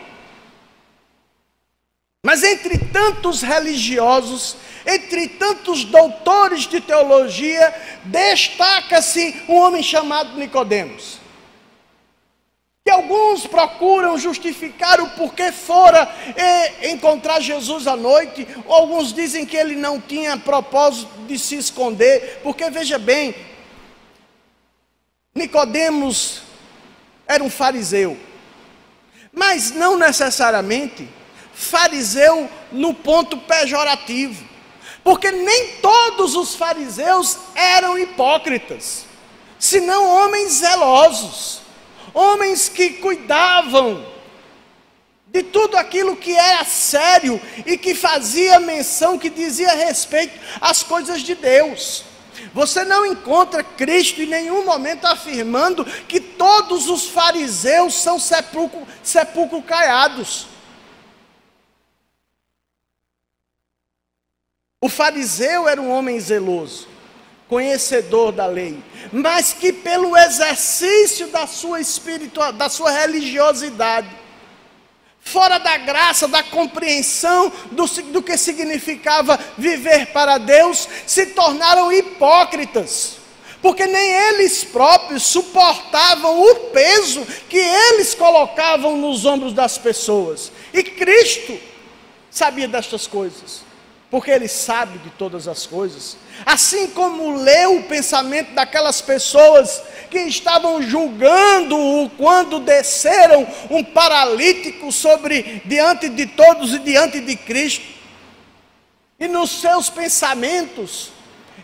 Mas 2.23 2.45
entre 2.45 2.79
tantos 2.79 3.43
religiosos, 3.43 4.57
entre 4.87 5.29
tantos 5.29 5.85
doutores 5.85 6.67
de 6.67 6.81
teologia, 6.81 7.75
destaca-se 8.05 9.43
um 9.49 9.57
homem 9.57 9.83
chamado 9.83 10.39
Nicodemos. 10.39 11.19
Que 12.85 12.91
alguns 12.93 13.49
procuram 13.49 14.17
justificar 14.17 15.01
o 15.01 15.11
porquê 15.11 15.51
fora 15.51 16.09
encontrar 16.83 17.41
Jesus 17.41 17.89
à 17.89 17.97
noite, 17.97 18.47
alguns 18.69 19.13
dizem 19.13 19.45
que 19.45 19.57
ele 19.57 19.75
não 19.75 20.01
tinha 20.01 20.37
propósito 20.37 21.11
de 21.27 21.37
se 21.37 21.57
esconder, 21.57 22.41
porque 22.45 22.71
veja 22.71 22.97
bem, 22.97 23.35
Nicodemos 25.35 26.43
era 27.27 27.43
um 27.43 27.51
fariseu, 27.51 28.17
mas 29.33 29.73
não 29.73 29.99
necessariamente 29.99 31.09
fariseu 31.53 32.49
no 32.71 32.95
ponto 32.95 33.37
pejorativo. 33.37 34.56
Porque 35.07 35.31
nem 35.31 35.77
todos 35.77 36.35
os 36.35 36.57
fariseus 36.57 37.39
eram 37.55 37.97
hipócritas, 37.97 39.05
senão 39.57 40.05
homens 40.05 40.55
zelosos, 40.55 41.61
homens 42.13 42.69
que 42.69 42.95
cuidavam 42.95 44.05
de 45.29 45.45
tudo 45.45 45.77
aquilo 45.77 46.17
que 46.17 46.33
era 46.33 46.65
sério 46.65 47.41
e 47.65 47.79
que 47.79 47.95
fazia 47.95 48.59
menção, 48.59 49.17
que 49.17 49.31
dizia 49.31 49.73
respeito 49.75 50.37
às 50.61 50.83
coisas 50.83 51.23
de 51.23 51.37
Deus. 51.37 52.03
Você 52.53 52.83
não 52.83 53.07
encontra 53.07 53.63
Cristo 53.63 54.21
em 54.21 54.27
nenhum 54.27 54.65
momento 54.65 55.05
afirmando 55.05 55.85
que 55.85 56.19
todos 56.19 56.89
os 56.89 57.05
fariseus 57.05 57.95
são 57.95 58.19
sepulcro, 58.19 58.85
sepulcro 59.05 59.63
caiados. 59.63 60.49
O 64.79 64.91
fariseu 64.91 65.67
era 65.67 65.81
um 65.81 65.91
homem 65.91 66.21
zeloso, 66.21 66.87
conhecedor 67.49 68.31
da 68.31 68.45
lei, 68.45 68.79
mas 69.11 69.55
que 69.55 69.73
pelo 69.73 70.15
exercício 70.15 71.29
da 71.29 71.47
sua 71.47 71.81
espiritual, 71.81 72.53
da 72.53 72.69
sua 72.69 72.91
religiosidade, 72.91 74.11
fora 75.19 75.57
da 75.57 75.79
graça, 75.79 76.29
da 76.29 76.43
compreensão 76.43 77.51
do, 77.73 77.87
do 78.13 78.23
que 78.23 78.37
significava 78.37 79.41
viver 79.57 80.09
para 80.13 80.37
Deus, 80.37 80.87
se 81.07 81.27
tornaram 81.27 81.91
hipócritas 81.91 83.17
porque 83.63 83.87
nem 83.87 84.13
eles 84.13 84.63
próprios 84.63 85.25
suportavam 85.25 86.41
o 86.41 86.55
peso 86.71 87.27
que 87.49 87.59
eles 87.59 88.15
colocavam 88.15 88.97
nos 88.97 89.25
ombros 89.25 89.53
das 89.53 89.77
pessoas. 89.77 90.53
E 90.73 90.85
Cristo 90.85 91.59
sabia 92.31 92.69
destas 92.69 93.09
coisas 93.09 93.66
porque 94.11 94.31
ele 94.31 94.49
sabe 94.49 94.99
de 94.99 95.11
todas 95.11 95.49
as 95.49 95.67
coisas. 95.67 96.17
Assim 96.45 96.89
como 96.89 97.37
leu 97.37 97.79
o 97.79 97.83
pensamento 97.85 98.53
daquelas 98.55 99.01
pessoas 99.01 99.83
que 100.11 100.19
estavam 100.21 100.81
julgando-o 100.81 102.09
quando 102.11 102.61
desceram 102.61 103.47
um 103.69 103.83
paralítico 103.83 104.93
sobre 104.93 105.63
diante 105.65 106.09
de 106.09 106.27
todos 106.27 106.73
e 106.73 106.79
diante 106.79 107.21
de 107.21 107.37
Cristo. 107.37 107.85
E 109.19 109.27
nos 109.27 109.61
seus 109.61 109.91
pensamentos, 109.91 111.11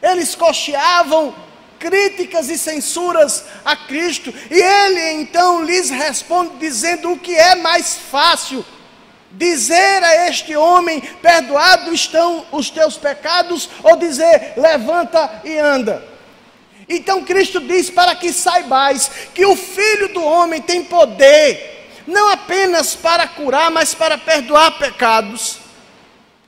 eles 0.03 0.35
cocheavam 0.35 1.35
críticas 1.79 2.49
e 2.49 2.57
censuras 2.57 3.45
a 3.65 3.75
Cristo, 3.75 4.33
e 4.51 4.61
ele 4.61 5.21
então 5.21 5.65
lhes 5.65 5.91
responde 5.91 6.57
dizendo 6.57 7.11
o 7.11 7.19
que 7.19 7.35
é 7.35 7.57
mais 7.57 7.97
fácil 7.97 8.65
dizer 9.33 10.03
a 10.03 10.29
este 10.29 10.57
homem: 10.57 11.01
perdoados 11.01 11.93
estão 11.93 12.47
os 12.53 12.71
teus 12.71 12.97
pecados, 12.97 13.69
ou 13.83 13.97
dizer: 13.97 14.55
levanta 14.57 15.43
e 15.45 15.59
anda. 15.59 16.13
Então 16.89 17.25
Cristo 17.25 17.61
diz 17.61 17.91
para 17.91 18.15
que 18.15 18.33
saibais 18.33 19.11
que 19.35 19.47
o 19.47 19.57
Filho 19.57 20.09
do 20.09 20.23
Homem 20.23 20.61
tem 20.61 20.85
poder, 20.85 21.91
não 22.07 22.31
apenas 22.31 22.95
para 22.95 23.27
curar, 23.27 23.71
mas 23.71 23.95
para 23.95 24.19
perdoar 24.19 24.79
pecados. 24.79 25.59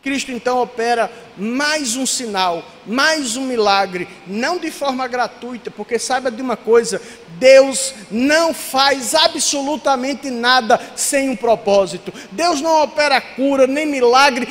Cristo 0.03 0.31
então 0.31 0.61
opera 0.61 1.11
mais 1.35 1.97
um 1.97 2.05
sinal, 2.05 2.63
mais 2.85 3.39
um 3.39 3.47
milagre, 3.47 4.07
não 4.27 4.59
de 4.59 4.71
forma 4.71 5.09
gratuita, 5.09 5.71
porque 5.71 5.99
saiba 5.99 6.31
de 6.31 6.43
uma 6.43 6.59
coisa: 6.59 7.01
Deus 7.39 7.95
não 8.11 8.53
faz 8.55 9.15
absolutamente 9.15 10.31
nada 10.31 10.81
sem 10.97 11.29
um 11.31 11.37
propósito. 11.37 12.13
Deus 12.33 12.61
não 12.61 12.83
opera 12.83 13.21
cura 13.21 13.67
nem 13.67 13.87
milagre. 13.87 14.49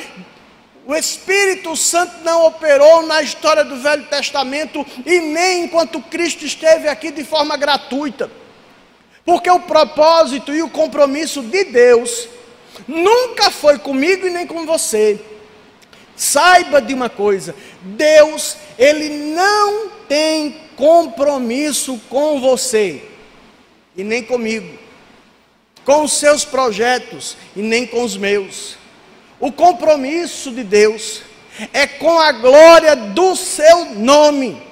O 0.86 0.94
Espírito 0.94 1.76
Santo 1.76 2.22
não 2.22 2.46
operou 2.46 3.02
na 3.02 3.22
história 3.22 3.64
do 3.64 3.76
Velho 3.76 4.04
Testamento 4.04 4.84
e 5.06 5.20
nem 5.20 5.64
enquanto 5.64 6.00
Cristo 6.00 6.44
esteve 6.44 6.88
aqui 6.88 7.10
de 7.10 7.24
forma 7.24 7.56
gratuita. 7.56 8.30
Porque 9.24 9.50
o 9.50 9.60
propósito 9.60 10.54
e 10.54 10.62
o 10.62 10.68
compromisso 10.68 11.42
de 11.42 11.64
Deus 11.64 12.28
nunca 12.86 13.50
foi 13.50 13.78
comigo 13.78 14.26
e 14.26 14.30
nem 14.30 14.46
com 14.46 14.66
você 14.66 15.18
Saiba 16.16 16.80
de 16.80 16.94
uma 16.94 17.08
coisa: 17.08 17.54
Deus, 17.82 18.56
Ele 18.78 19.08
não 19.34 19.90
tem 20.08 20.60
compromisso 20.76 22.00
com 22.08 22.40
você 22.40 23.02
e 23.96 24.02
nem 24.02 24.22
comigo, 24.22 24.78
com 25.84 26.04
os 26.04 26.12
seus 26.12 26.44
projetos 26.44 27.36
e 27.54 27.62
nem 27.62 27.86
com 27.86 28.02
os 28.02 28.16
meus. 28.16 28.76
O 29.38 29.52
compromisso 29.52 30.50
de 30.50 30.64
Deus 30.64 31.22
é 31.72 31.86
com 31.86 32.18
a 32.18 32.32
glória 32.32 32.96
do 32.96 33.36
seu 33.36 33.86
nome. 33.94 34.62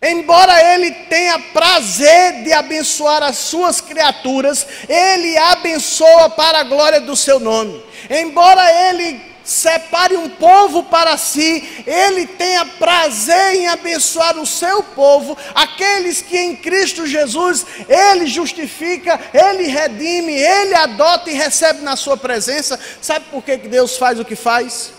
Embora 0.00 0.74
ele 0.74 0.92
tenha 0.92 1.38
prazer 1.52 2.44
de 2.44 2.52
abençoar 2.52 3.22
as 3.22 3.36
suas 3.36 3.80
criaturas, 3.80 4.66
ele 4.88 5.36
abençoa 5.36 6.30
para 6.30 6.60
a 6.60 6.64
glória 6.64 7.00
do 7.00 7.16
seu 7.16 7.40
nome. 7.40 7.82
Embora 8.08 8.90
ele 8.90 9.20
separe 9.48 10.14
um 10.14 10.28
povo 10.28 10.82
para 10.84 11.16
si, 11.16 11.66
ele 11.86 12.26
tenha 12.26 12.66
prazer 12.66 13.54
em 13.54 13.66
abençoar 13.66 14.38
o 14.38 14.44
seu 14.44 14.82
povo, 14.82 15.36
aqueles 15.54 16.20
que 16.20 16.36
em 16.36 16.54
Cristo 16.54 17.06
Jesus 17.06 17.64
ele 17.88 18.26
justifica, 18.26 19.18
ele 19.32 19.64
redime, 19.68 20.34
ele 20.34 20.74
adota 20.74 21.30
e 21.30 21.34
recebe 21.34 21.80
na 21.80 21.96
sua 21.96 22.16
presença. 22.16 22.78
Sabe 23.00 23.24
por 23.30 23.42
que 23.42 23.56
Deus 23.56 23.96
faz 23.96 24.20
o 24.20 24.24
que 24.24 24.36
faz? 24.36 24.92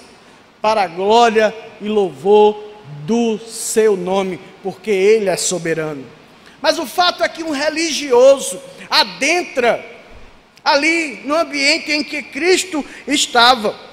Para 0.59 0.81
a 0.81 0.88
glória 0.88 1.55
e 1.79 1.88
louvor 1.88 2.73
do 3.05 3.38
seu 3.38 3.95
nome, 3.95 4.39
porque 4.63 4.89
ele 4.89 5.29
é 5.29 5.38
soberano. 5.38 6.03
Mas 6.59 6.79
o 6.79 6.88
fato 6.88 7.23
é 7.23 7.29
que 7.29 7.43
um 7.43 7.51
religioso 7.51 8.59
adentra 8.89 9.85
ali 10.65 11.21
no 11.23 11.35
ambiente 11.35 11.91
em 11.91 12.03
que 12.03 12.23
Cristo 12.23 12.83
estava. 13.07 13.88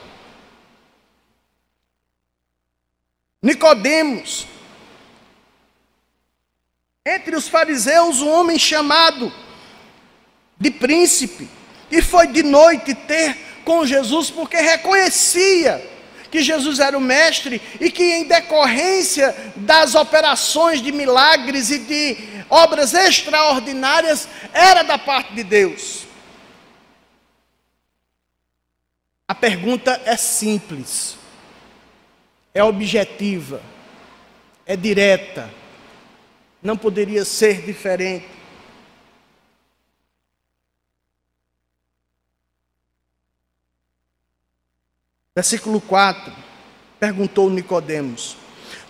Nicodemos. 3.47 4.45
Entre 7.07 7.37
os 7.37 7.47
fariseus, 7.47 8.21
um 8.21 8.29
homem 8.29 8.59
chamado 8.59 9.33
de 10.59 10.69
príncipe, 10.73 11.49
e 11.89 12.03
foi 12.03 12.27
de 12.27 12.43
noite 12.43 12.93
ter 12.93 13.37
com 13.65 13.87
Jesus, 13.87 14.31
porque 14.31 14.57
reconhecia 14.57 15.81
que 16.29 16.43
Jesus 16.43 16.81
era 16.81 16.99
o 16.99 17.01
mestre 17.01 17.63
e 17.81 17.89
que, 17.89 18.03
em 18.03 18.25
decorrência 18.25 19.33
das 19.55 19.95
operações 19.95 20.83
de 20.83 20.91
milagres 20.91 21.71
e 21.71 21.79
de 21.79 22.17
obras 22.51 22.95
extraordinárias, 22.95 24.29
era 24.53 24.83
da 24.83 24.99
parte 24.99 25.33
de 25.35 25.45
Deus. 25.45 26.05
A 29.29 29.37
pergunta 29.37 30.03
é 30.05 30.17
simples 30.17 31.17
é 32.57 32.65
objetiva, 32.65 33.61
é 34.65 34.75
direta, 34.75 35.51
não 36.63 36.75
poderia 36.75 37.23
ser 37.23 37.61
diferente. 37.61 38.27
Versículo 45.35 45.83
4, 45.83 46.33
perguntou 46.99 47.51
Nicodemos: 47.51 48.39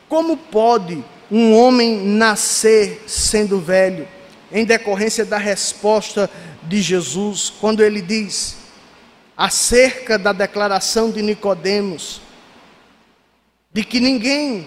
Como 0.09 0.37
pode 0.37 1.05
um 1.29 1.52
homem 1.52 2.07
nascer 2.07 3.02
sendo 3.09 3.61
velho? 3.61 4.07
Em 4.52 4.64
decorrência 4.64 5.24
da 5.24 5.38
resposta 5.38 6.31
de 6.62 6.81
Jesus, 6.81 7.50
quando 7.50 7.83
ele 7.83 8.00
diz 8.00 8.59
acerca 9.37 10.16
da 10.16 10.33
declaração 10.33 11.11
de 11.11 11.20
Nicodemos, 11.20 12.24
de 13.77 13.85
que 13.85 14.01
ninguém 14.01 14.67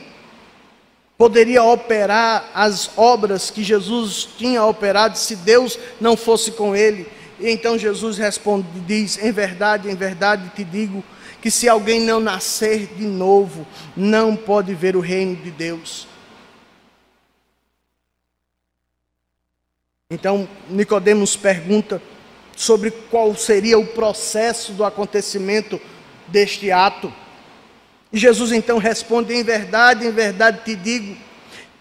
poderia 1.18 1.64
operar 1.64 2.52
as 2.54 2.92
obras 2.96 3.50
que 3.50 3.64
Jesus 3.64 4.30
tinha 4.38 4.64
operado 4.64 5.18
se 5.18 5.36
Deus 5.36 5.80
não 6.00 6.16
fosse 6.16 6.52
com 6.52 6.76
ele. 6.76 7.08
E 7.40 7.50
então 7.50 7.76
Jesus 7.76 8.20
responde, 8.20 8.68
diz: 8.82 9.18
Em 9.18 9.32
verdade, 9.32 9.90
em 9.90 9.96
verdade 9.96 10.52
te 10.56 10.64
digo 10.64 11.04
que 11.42 11.50
se 11.50 11.68
alguém 11.68 12.00
não 12.02 12.20
nascer 12.20 12.86
de 12.86 13.04
novo, 13.04 13.66
não 13.98 14.36
pode 14.36 14.76
ver 14.76 14.96
o 14.96 15.00
reino 15.00 15.38
de 15.38 15.50
Deus. 15.50 16.08
Então 20.12 20.48
Nicodemos 20.70 21.36
pergunta 21.36 22.00
sobre 22.56 22.92
qual 22.92 23.36
seria 23.36 23.80
o 23.80 23.88
processo 23.88 24.72
do 24.74 24.86
acontecimento 24.86 25.82
deste 26.28 26.70
ato. 26.70 27.12
E 28.12 28.18
Jesus 28.18 28.52
então 28.52 28.78
responde: 28.78 29.34
Em 29.34 29.44
verdade, 29.44 30.06
em 30.06 30.12
verdade 30.12 30.62
te 30.64 30.76
digo 30.76 31.30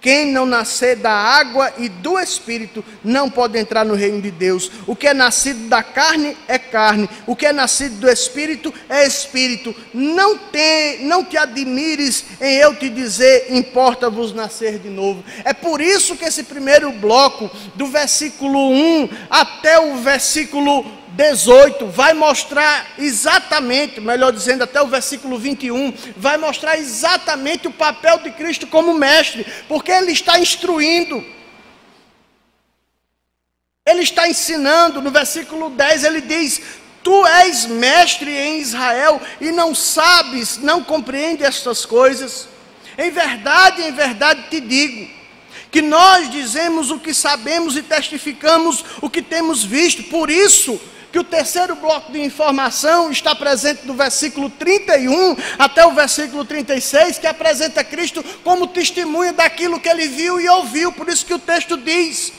quem 0.01 0.31
não 0.31 0.47
nascer 0.47 0.97
da 0.97 1.11
água 1.11 1.73
e 1.77 1.89
do 1.89 2.19
espírito 2.19 2.85
não 3.03 3.29
pode 3.29 3.59
entrar 3.59 3.85
no 3.85 3.95
reino 3.95 4.23
de 4.23 4.31
Deus. 4.31 4.71
O 4.87 4.95
que 4.95 5.09
é 5.09 5.15
nascido 5.15 5.69
da 5.69 5.83
carne 5.83 6.37
é 6.47 6.59
carne, 6.59 7.09
o 7.27 7.35
que 7.35 7.47
é 7.47 7.53
nascido 7.53 7.97
do 7.97 8.09
espírito 8.09 8.73
é 8.89 9.07
espírito. 9.07 9.75
Não 9.93 10.39
te, 10.39 10.99
não 11.03 11.25
te 11.25 11.37
admires 11.37 12.25
em 12.41 12.55
eu 12.57 12.77
te 12.77 12.89
dizer, 12.89 13.47
importa-vos 13.51 14.33
nascer 14.33 14.79
de 14.79 14.89
novo. 14.89 15.25
É 15.45 15.53
por 15.53 15.81
isso 15.81 16.17
que 16.17 16.25
esse 16.25 16.45
primeiro 16.45 16.93
bloco, 16.93 17.51
do 17.75 17.87
versículo 17.87 18.71
1 18.71 19.09
até 19.29 19.81
o 19.81 19.97
versículo 19.97 20.85
18 21.19 21.87
vai 21.89 22.15
mostrar 22.15 22.95
exatamente, 22.97 24.01
melhor 24.01 24.31
dizendo, 24.31 24.63
até 24.63 24.81
o 24.81 24.87
versículo 24.87 25.37
21, 25.37 25.93
vai 26.17 26.37
mostrar 26.37 26.79
exatamente 26.79 27.67
o 27.67 27.73
papel 27.73 28.19
de 28.19 28.31
Cristo 28.31 28.69
como 28.69 28.95
mestre, 28.95 29.45
porque 29.67 29.91
ele 29.91 30.13
está 30.13 30.39
instruindo. 30.39 31.27
Ele 33.85 34.03
está 34.03 34.29
ensinando, 34.29 35.03
no 35.03 35.11
versículo 35.11 35.71
10 35.71 36.05
ele 36.05 36.21
diz: 36.21 36.63
Tu 37.03 37.27
és 37.27 37.67
mestre 37.67 38.31
em 38.31 38.61
Israel 38.61 39.21
e 39.41 39.51
não 39.51 39.75
sabes, 39.75 40.59
não 40.59 40.85
compreende 40.85 41.43
estas 41.43 41.85
coisas. 41.85 42.47
Em 42.97 43.11
verdade, 43.11 43.83
em 43.83 43.93
verdade 43.93 44.45
te 44.51 44.61
digo, 44.61 45.11
que 45.73 45.83
nós 45.83 46.31
dizemos 46.31 46.93
o 46.93 47.01
que 47.01 47.13
sabemos 47.13 47.77
e 47.77 47.83
testificamos 47.83 48.85
o 49.03 49.11
que 49.11 49.21
temos 49.21 49.65
visto, 49.65 50.05
por 50.05 50.31
isso 50.31 50.81
que 51.13 51.19
o 51.19 51.25
terceiro 51.25 51.75
bloco 51.77 52.13
de 52.13 52.21
informação 52.21 53.11
está 53.11 53.35
presente 53.35 53.87
do 53.87 53.95
versículo 53.95 54.51
31 54.51 55.37
até 55.59 55.87
o 55.87 55.93
versículo 55.93 56.45
36, 56.45 57.19
que 57.19 57.27
apresenta 57.27 57.83
Cristo 57.83 58.25
como 58.45 58.67
testemunha 58.67 59.33
daquilo 59.33 59.81
que 59.81 59.89
ele 59.89 60.09
viu 60.09 60.41
e 60.41 60.49
ouviu. 60.49 60.93
Por 60.93 61.09
isso 61.09 61.25
que 61.25 61.35
o 61.35 61.39
texto 61.39 61.77
diz: 61.77 62.33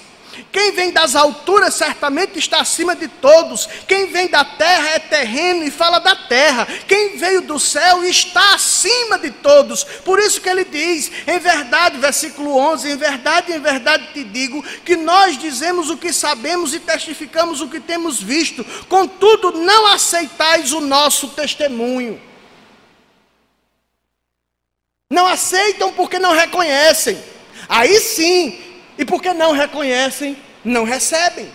quem 0.52 0.71
vem 0.71 0.91
das 0.91 1.15
alturas 1.15 1.73
certamente 1.73 2.39
está 2.39 2.62
acima 2.62 2.95
de 2.95 3.08
todos. 3.08 3.67
Quem 3.88 4.08
vem 4.08 4.28
da 4.28 4.43
terra 4.43 4.89
é 4.89 4.99
terreno 4.99 5.63
e 5.63 5.71
fala 5.71 5.99
da 5.99 6.15
terra. 6.15 6.67
Quem 6.88 7.17
veio 7.17 7.41
do 7.41 7.60
céu 7.60 8.04
está 8.04 8.54
acima 8.54 9.17
de 9.17 9.32
todos. 9.32 9.84
Por 9.84 10.19
isso 10.19 10.41
que 10.41 10.49
ele 10.49 10.65
diz, 10.65 11.12
em 11.28 11.39
verdade, 11.39 11.97
versículo 11.97 12.56
11: 12.56 12.91
Em 12.91 12.97
verdade, 12.97 13.52
em 13.52 13.60
verdade 13.60 14.13
te 14.13 14.23
digo 14.23 14.63
que 14.86 14.95
nós 14.95 15.38
dizemos 15.38 15.89
o 15.89 15.97
que 15.97 16.13
sabemos 16.13 16.73
e 16.73 16.80
testificamos 16.80 17.62
o 17.62 17.67
que 17.67 17.80
temos 17.80 18.21
visto. 18.21 18.63
Contudo, 18.88 19.52
não 19.52 19.88
aceitais 19.88 20.71
o 20.73 20.82
nosso 20.82 21.30
testemunho. 21.30 22.21
Não 25.12 25.25
aceitam 25.25 25.91
porque 25.93 26.19
não 26.19 26.34
reconhecem. 26.34 27.17
Aí 27.67 27.99
sim, 27.99 28.68
e 28.99 29.05
porque 29.05 29.33
não 29.33 29.53
reconhecem, 29.53 30.38
não 30.63 30.83
recebem. 30.83 31.49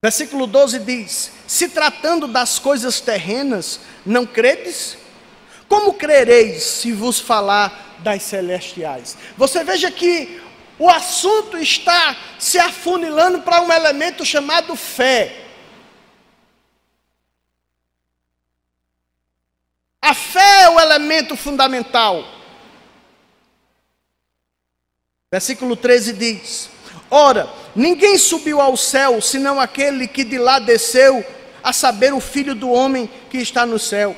Versículo 0.00 0.46
12 0.46 0.78
diz: 0.78 1.32
Se 1.48 1.68
tratando 1.68 2.28
das 2.28 2.60
coisas 2.60 3.00
terrenas, 3.00 3.80
não 4.06 4.24
credes? 4.24 4.96
Como 5.68 5.94
crereis 5.94 6.62
se 6.62 6.92
vos 6.92 7.18
falar 7.18 7.96
das 8.04 8.22
celestiais? 8.22 9.18
Você 9.36 9.64
veja 9.64 9.90
que 9.90 10.40
o 10.78 10.88
assunto 10.88 11.58
está 11.58 12.16
se 12.38 12.56
afunilando 12.56 13.40
para 13.40 13.62
um 13.62 13.72
elemento 13.72 14.24
chamado 14.24 14.76
fé. 14.76 15.45
A 20.00 20.14
fé 20.14 20.62
é 20.62 20.70
o 20.70 20.80
elemento 20.80 21.36
fundamental. 21.36 22.24
Versículo 25.30 25.76
13 25.76 26.12
diz: 26.12 26.70
Ora, 27.10 27.48
ninguém 27.74 28.16
subiu 28.16 28.60
ao 28.60 28.76
céu 28.76 29.20
senão 29.20 29.60
aquele 29.60 30.06
que 30.06 30.24
de 30.24 30.38
lá 30.38 30.58
desceu, 30.58 31.24
a 31.62 31.72
saber, 31.72 32.12
o 32.14 32.20
filho 32.20 32.54
do 32.54 32.70
homem 32.70 33.10
que 33.28 33.38
está 33.38 33.66
no 33.66 33.78
céu. 33.78 34.16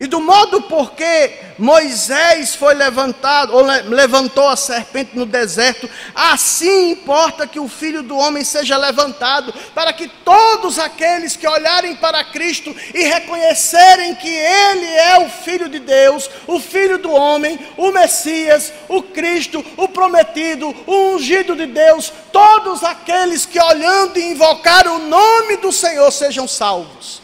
E 0.00 0.08
do 0.08 0.20
modo 0.20 0.62
porque 0.62 1.32
Moisés 1.56 2.52
foi 2.56 2.74
levantado, 2.74 3.54
ou 3.54 3.62
levantou 3.62 4.48
a 4.48 4.56
serpente 4.56 5.16
no 5.16 5.24
deserto, 5.24 5.88
assim 6.12 6.90
importa 6.90 7.46
que 7.46 7.60
o 7.60 7.68
filho 7.68 8.02
do 8.02 8.16
homem 8.16 8.42
seja 8.42 8.76
levantado, 8.76 9.54
para 9.72 9.92
que 9.92 10.08
todos 10.24 10.80
aqueles 10.80 11.36
que 11.36 11.46
olharem 11.46 11.94
para 11.94 12.24
Cristo 12.24 12.74
e 12.92 13.04
reconhecerem 13.04 14.16
que 14.16 14.28
Ele 14.28 14.86
é 14.86 15.18
o 15.20 15.30
Filho 15.30 15.68
de 15.68 15.78
Deus, 15.78 16.28
o 16.48 16.58
Filho 16.58 16.98
do 16.98 17.12
homem, 17.12 17.56
o 17.76 17.92
Messias, 17.92 18.72
o 18.88 19.00
Cristo, 19.00 19.64
o 19.76 19.86
prometido, 19.86 20.74
o 20.88 21.14
ungido 21.14 21.54
de 21.54 21.66
Deus, 21.66 22.12
todos 22.32 22.82
aqueles 22.82 23.46
que 23.46 23.60
olhando 23.60 24.18
e 24.18 24.32
invocar 24.32 24.88
o 24.88 24.98
nome 24.98 25.56
do 25.58 25.70
Senhor 25.70 26.10
sejam 26.10 26.48
salvos. 26.48 27.23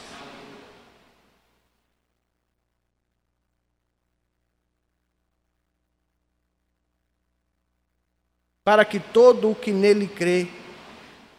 Para 8.64 8.84
que 8.84 9.00
todo 9.00 9.50
o 9.50 9.54
que 9.54 9.72
nele 9.72 10.06
crê 10.06 10.46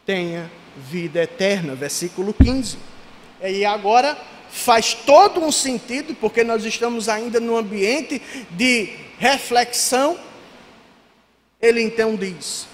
tenha 0.06 0.52
vida 0.76 1.22
eterna. 1.22 1.76
Versículo 1.76 2.34
15. 2.34 2.78
E 3.44 3.64
agora 3.64 4.18
faz 4.50 4.94
todo 4.94 5.40
um 5.40 5.52
sentido, 5.52 6.16
porque 6.16 6.44
nós 6.44 6.66
estamos 6.66 7.08
ainda 7.08 7.40
no 7.40 7.56
ambiente 7.56 8.22
de 8.52 8.90
reflexão. 9.20 10.20
Ele 11.62 11.82
então 11.82 12.16
diz 12.16 12.68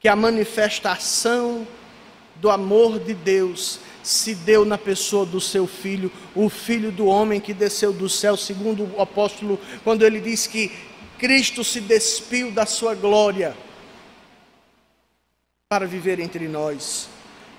que 0.00 0.08
a 0.08 0.16
manifestação 0.16 1.66
do 2.36 2.50
amor 2.50 2.98
de 2.98 3.12
Deus 3.12 3.80
se 4.02 4.34
deu 4.34 4.64
na 4.64 4.78
pessoa 4.78 5.26
do 5.26 5.40
seu 5.40 5.66
filho, 5.66 6.10
o 6.34 6.48
filho 6.48 6.90
do 6.90 7.06
homem 7.06 7.40
que 7.40 7.52
desceu 7.52 7.92
do 7.92 8.08
céu, 8.08 8.38
segundo 8.38 8.88
o 8.96 9.02
apóstolo, 9.02 9.60
quando 9.84 10.02
ele 10.02 10.18
diz 10.18 10.46
que 10.46 10.72
Cristo 11.18 11.64
se 11.64 11.80
despiu 11.80 12.52
da 12.52 12.64
sua 12.64 12.94
glória 12.94 13.56
para 15.68 15.86
viver 15.86 16.20
entre 16.20 16.46
nós, 16.46 17.08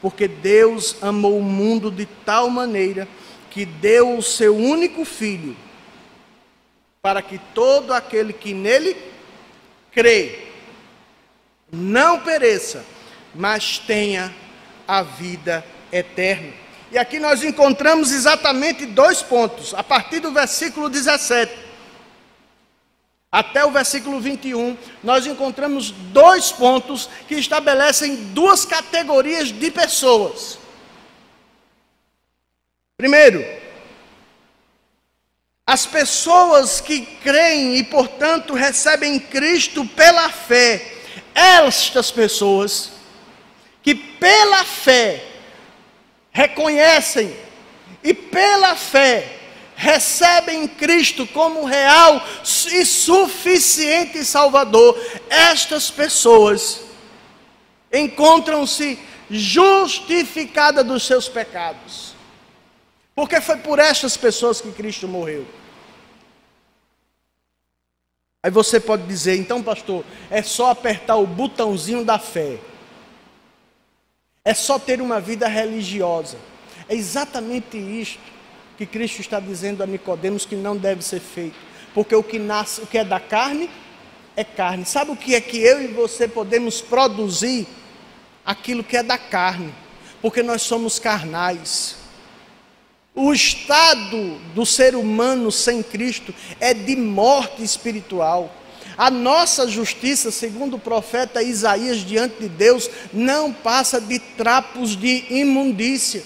porque 0.01 0.27
Deus 0.27 0.95
amou 1.01 1.37
o 1.37 1.43
mundo 1.43 1.91
de 1.91 2.05
tal 2.05 2.49
maneira 2.49 3.07
que 3.51 3.65
deu 3.65 4.17
o 4.17 4.23
seu 4.23 4.55
único 4.55 5.03
filho, 5.03 5.55
para 7.01 7.21
que 7.21 7.37
todo 7.53 7.93
aquele 7.93 8.31
que 8.31 8.53
nele 8.53 8.95
crê 9.91 10.47
não 11.71 12.19
pereça, 12.21 12.85
mas 13.35 13.77
tenha 13.77 14.33
a 14.87 15.03
vida 15.03 15.63
eterna. 15.91 16.53
E 16.91 16.97
aqui 16.97 17.19
nós 17.19 17.43
encontramos 17.43 18.11
exatamente 18.11 18.85
dois 18.85 19.21
pontos, 19.21 19.73
a 19.73 19.83
partir 19.83 20.19
do 20.19 20.31
versículo 20.31 20.89
17 20.89 21.68
até 23.31 23.63
o 23.63 23.71
versículo 23.71 24.19
21, 24.19 24.75
nós 25.03 25.27
encontramos 25.27 25.91
dois 25.91 26.51
pontos 26.51 27.07
que 27.27 27.35
estabelecem 27.35 28.15
duas 28.33 28.65
categorias 28.65 29.51
de 29.51 29.69
pessoas. 29.69 30.57
Primeiro, 32.97 33.45
as 35.65 35.85
pessoas 35.85 36.81
que 36.81 37.01
creem 37.01 37.77
e, 37.77 37.83
portanto, 37.83 38.55
recebem 38.55 39.19
Cristo 39.19 39.85
pela 39.85 40.29
fé, 40.29 40.95
estas 41.35 42.09
pessoas 42.09 42.91
que 43.83 43.93
pela 43.93 44.65
fé 44.65 45.23
reconhecem 46.31 47.35
e 48.03 48.13
pela 48.13 48.75
fé 48.75 49.38
recebem 49.79 50.67
Cristo 50.67 51.25
como 51.25 51.63
real 51.63 52.21
e 52.69 52.85
suficiente 52.85 54.25
Salvador, 54.25 54.99
estas 55.29 55.89
pessoas 55.89 56.81
encontram-se 57.89 58.99
justificadas 59.31 60.85
dos 60.85 61.03
seus 61.03 61.29
pecados. 61.29 62.13
Porque 63.15 63.39
foi 63.39 63.55
por 63.55 63.79
estas 63.79 64.17
pessoas 64.17 64.59
que 64.59 64.69
Cristo 64.73 65.07
morreu. 65.07 65.47
Aí 68.43 68.51
você 68.51 68.81
pode 68.81 69.03
dizer, 69.03 69.37
então, 69.37 69.63
pastor, 69.63 70.03
é 70.29 70.43
só 70.43 70.71
apertar 70.71 71.15
o 71.15 71.25
botãozinho 71.25 72.03
da 72.03 72.19
fé. 72.19 72.57
É 74.43 74.53
só 74.53 74.77
ter 74.77 74.99
uma 74.99 75.21
vida 75.21 75.47
religiosa. 75.47 76.37
É 76.89 76.95
exatamente 76.95 77.77
isto 77.77 78.38
que 78.79 78.85
Cristo 78.85 79.19
está 79.19 79.41
dizendo 79.41 79.83
a 79.83 79.85
Nicodemos 79.85 80.45
que 80.45 80.55
não 80.55 80.77
deve 80.77 81.03
ser 81.03 81.19
feito, 81.19 81.57
porque 81.93 82.15
o 82.15 82.23
que 82.23 82.39
nasce, 82.39 82.79
o 82.79 82.87
que 82.87 82.97
é 82.97 83.03
da 83.03 83.19
carne 83.19 83.69
é 84.37 84.43
carne. 84.45 84.85
Sabe 84.85 85.11
o 85.11 85.17
que 85.17 85.35
é 85.35 85.41
que 85.41 85.57
eu 85.57 85.83
e 85.83 85.87
você 85.87 86.29
podemos 86.29 86.79
produzir? 86.79 87.67
Aquilo 88.45 88.81
que 88.81 88.95
é 88.95 89.03
da 89.03 89.17
carne, 89.17 89.75
porque 90.21 90.41
nós 90.41 90.61
somos 90.61 90.97
carnais. 90.97 91.97
O 93.13 93.33
estado 93.33 94.39
do 94.55 94.65
ser 94.65 94.95
humano 94.95 95.51
sem 95.51 95.83
Cristo 95.83 96.33
é 96.57 96.73
de 96.73 96.95
morte 96.95 97.61
espiritual. 97.61 98.49
A 98.97 99.11
nossa 99.11 99.67
justiça, 99.67 100.31
segundo 100.31 100.77
o 100.77 100.79
profeta 100.79 101.43
Isaías 101.43 101.97
diante 101.97 102.39
de 102.39 102.47
Deus, 102.47 102.89
não 103.11 103.51
passa 103.51 103.99
de 103.99 104.19
trapos 104.19 104.95
de 104.95 105.25
imundícia. 105.29 106.23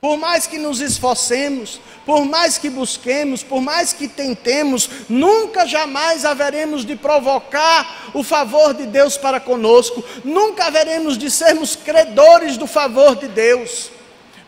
Por 0.00 0.16
mais 0.16 0.46
que 0.46 0.56
nos 0.56 0.80
esforcemos, 0.80 1.78
por 2.06 2.24
mais 2.24 2.56
que 2.56 2.70
busquemos, 2.70 3.42
por 3.42 3.60
mais 3.60 3.92
que 3.92 4.08
tentemos, 4.08 4.88
nunca 5.10 5.66
jamais 5.66 6.24
haveremos 6.24 6.86
de 6.86 6.96
provocar 6.96 8.10
o 8.14 8.22
favor 8.22 8.72
de 8.72 8.86
Deus 8.86 9.18
para 9.18 9.38
conosco, 9.38 10.02
nunca 10.24 10.64
haveremos 10.64 11.18
de 11.18 11.30
sermos 11.30 11.76
credores 11.76 12.56
do 12.56 12.66
favor 12.66 13.14
de 13.14 13.28
Deus. 13.28 13.90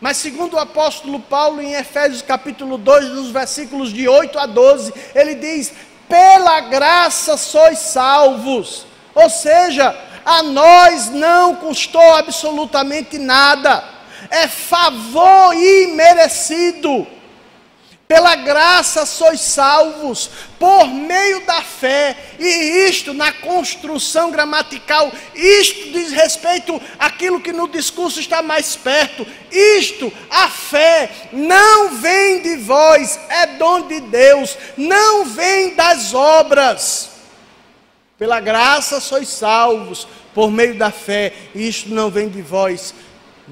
Mas 0.01 0.17
segundo 0.17 0.55
o 0.55 0.59
apóstolo 0.59 1.19
Paulo 1.19 1.61
em 1.61 1.73
Efésios 1.73 2.23
capítulo 2.23 2.75
2, 2.79 3.09
nos 3.09 3.29
versículos 3.29 3.93
de 3.93 4.07
8 4.07 4.39
a 4.39 4.47
12, 4.47 4.91
ele 5.13 5.35
diz: 5.35 5.71
"Pela 6.09 6.61
graça 6.61 7.37
sois 7.37 7.77
salvos". 7.77 8.87
Ou 9.13 9.29
seja, 9.29 9.95
a 10.25 10.41
nós 10.41 11.11
não 11.11 11.57
custou 11.57 12.15
absolutamente 12.15 13.19
nada 13.19 13.92
é 14.29 14.47
favor 14.47 15.53
imerecido. 15.53 17.07
Pela 18.13 18.35
graça 18.35 19.05
sois 19.05 19.39
salvos, 19.39 20.29
por 20.59 20.87
meio 20.87 21.45
da 21.47 21.61
fé, 21.63 22.15
e 22.37 22.87
isto 22.87 23.13
na 23.13 23.31
construção 23.31 24.29
gramatical, 24.29 25.11
isto 25.33 25.89
diz 25.89 26.11
respeito 26.11 26.79
àquilo 26.99 27.39
que 27.39 27.53
no 27.53 27.67
discurso 27.67 28.19
está 28.19 28.41
mais 28.41 28.75
perto. 28.75 29.25
Isto, 29.49 30.13
a 30.29 30.47
fé, 30.49 31.09
não 31.31 31.95
vem 31.95 32.41
de 32.41 32.57
vós, 32.57 33.19
é 33.29 33.47
dom 33.47 33.87
de 33.87 34.01
Deus, 34.01 34.57
não 34.77 35.25
vem 35.25 35.73
das 35.73 36.13
obras. 36.13 37.09
Pela 38.19 38.39
graça 38.39 38.99
sois 38.99 39.27
salvos, 39.27 40.07
por 40.35 40.51
meio 40.51 40.77
da 40.77 40.91
fé, 40.91 41.33
isto 41.55 41.89
não 41.89 42.11
vem 42.11 42.29
de 42.29 42.41
vós, 42.41 42.93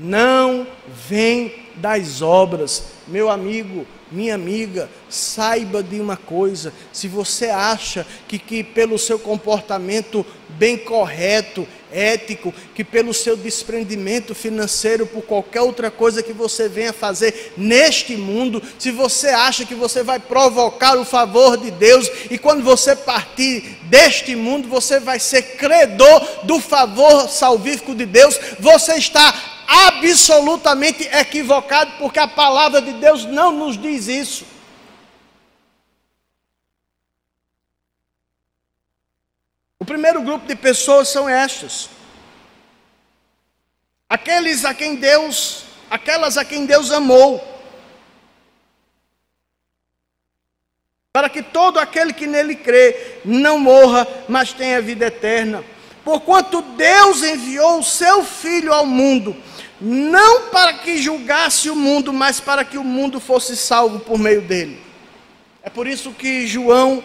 não 0.01 0.65
vem 1.07 1.53
das 1.75 2.21
obras. 2.21 2.85
Meu 3.07 3.29
amigo, 3.29 3.85
minha 4.11 4.33
amiga, 4.33 4.89
saiba 5.07 5.83
de 5.83 5.99
uma 5.99 6.17
coisa: 6.17 6.73
se 6.91 7.07
você 7.07 7.47
acha 7.47 8.05
que, 8.27 8.39
que 8.39 8.63
pelo 8.63 8.97
seu 8.97 9.19
comportamento 9.19 10.25
bem 10.49 10.77
correto, 10.77 11.67
ético, 11.91 12.53
que 12.73 12.83
pelo 12.83 13.13
seu 13.13 13.35
desprendimento 13.37 14.33
financeiro, 14.33 15.05
por 15.05 15.21
qualquer 15.21 15.61
outra 15.61 15.91
coisa 15.91 16.23
que 16.23 16.33
você 16.33 16.67
venha 16.67 16.93
fazer 16.93 17.53
neste 17.57 18.15
mundo, 18.17 18.61
se 18.79 18.91
você 18.91 19.27
acha 19.27 19.65
que 19.65 19.75
você 19.75 20.01
vai 20.01 20.19
provocar 20.19 20.97
o 20.97 21.05
favor 21.05 21.57
de 21.57 21.69
Deus 21.69 22.09
e 22.29 22.37
quando 22.37 22.63
você 22.63 22.95
partir 22.95 23.77
deste 23.83 24.35
mundo, 24.35 24.67
você 24.67 24.99
vai 24.99 25.19
ser 25.19 25.57
credor 25.57 26.21
do 26.43 26.59
favor 26.59 27.29
salvífico 27.29 27.93
de 27.93 28.05
Deus, 28.05 28.39
você 28.59 28.95
está 28.95 29.50
absolutamente 29.71 31.03
equivocado, 31.07 31.93
porque 31.97 32.19
a 32.19 32.27
palavra 32.27 32.81
de 32.81 32.91
Deus 32.93 33.23
não 33.23 33.51
nos 33.53 33.77
diz 33.77 34.07
isso. 34.07 34.45
O 39.79 39.85
primeiro 39.85 40.21
grupo 40.21 40.45
de 40.45 40.55
pessoas 40.55 41.07
são 41.07 41.27
estas. 41.27 41.89
Aqueles 44.09 44.65
a 44.65 44.73
quem 44.73 44.95
Deus, 44.95 45.63
aquelas 45.89 46.37
a 46.37 46.43
quem 46.43 46.65
Deus 46.65 46.91
amou. 46.91 47.41
Para 51.13 51.29
que 51.29 51.41
todo 51.41 51.79
aquele 51.79 52.13
que 52.13 52.27
nele 52.27 52.55
crê 52.55 53.21
não 53.23 53.57
morra, 53.57 54.05
mas 54.27 54.51
tenha 54.51 54.81
vida 54.81 55.05
eterna. 55.05 55.63
Porquanto 56.03 56.61
Deus 56.61 57.21
enviou 57.23 57.79
o 57.79 57.83
seu 57.83 58.23
Filho 58.23 58.73
ao 58.73 58.85
mundo 58.85 59.35
não 59.81 60.49
para 60.49 60.73
que 60.73 61.01
julgasse 61.01 61.67
o 61.67 61.75
mundo, 61.75 62.13
mas 62.13 62.39
para 62.39 62.63
que 62.63 62.77
o 62.77 62.83
mundo 62.83 63.19
fosse 63.19 63.57
salvo 63.57 63.99
por 63.99 64.19
meio 64.19 64.41
dele. 64.43 64.79
É 65.63 65.71
por 65.71 65.87
isso 65.87 66.11
que 66.11 66.45
João 66.45 67.03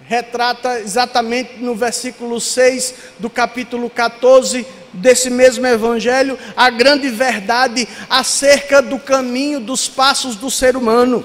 retrata 0.00 0.78
exatamente 0.78 1.56
no 1.56 1.74
versículo 1.74 2.40
6 2.40 2.94
do 3.18 3.28
capítulo 3.28 3.90
14 3.90 4.64
desse 4.92 5.28
mesmo 5.28 5.66
evangelho 5.66 6.38
a 6.56 6.70
grande 6.70 7.08
verdade 7.08 7.88
acerca 8.08 8.80
do 8.80 8.98
caminho, 8.98 9.58
dos 9.58 9.88
passos 9.88 10.36
do 10.36 10.50
ser 10.50 10.76
humano. 10.76 11.24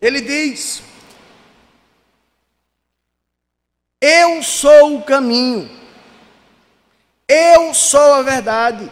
Ele 0.00 0.20
diz: 0.20 0.82
Eu 4.04 4.42
sou 4.42 4.96
o 4.96 5.02
caminho, 5.02 5.70
eu 7.28 7.72
sou 7.72 8.14
a 8.14 8.22
verdade. 8.22 8.90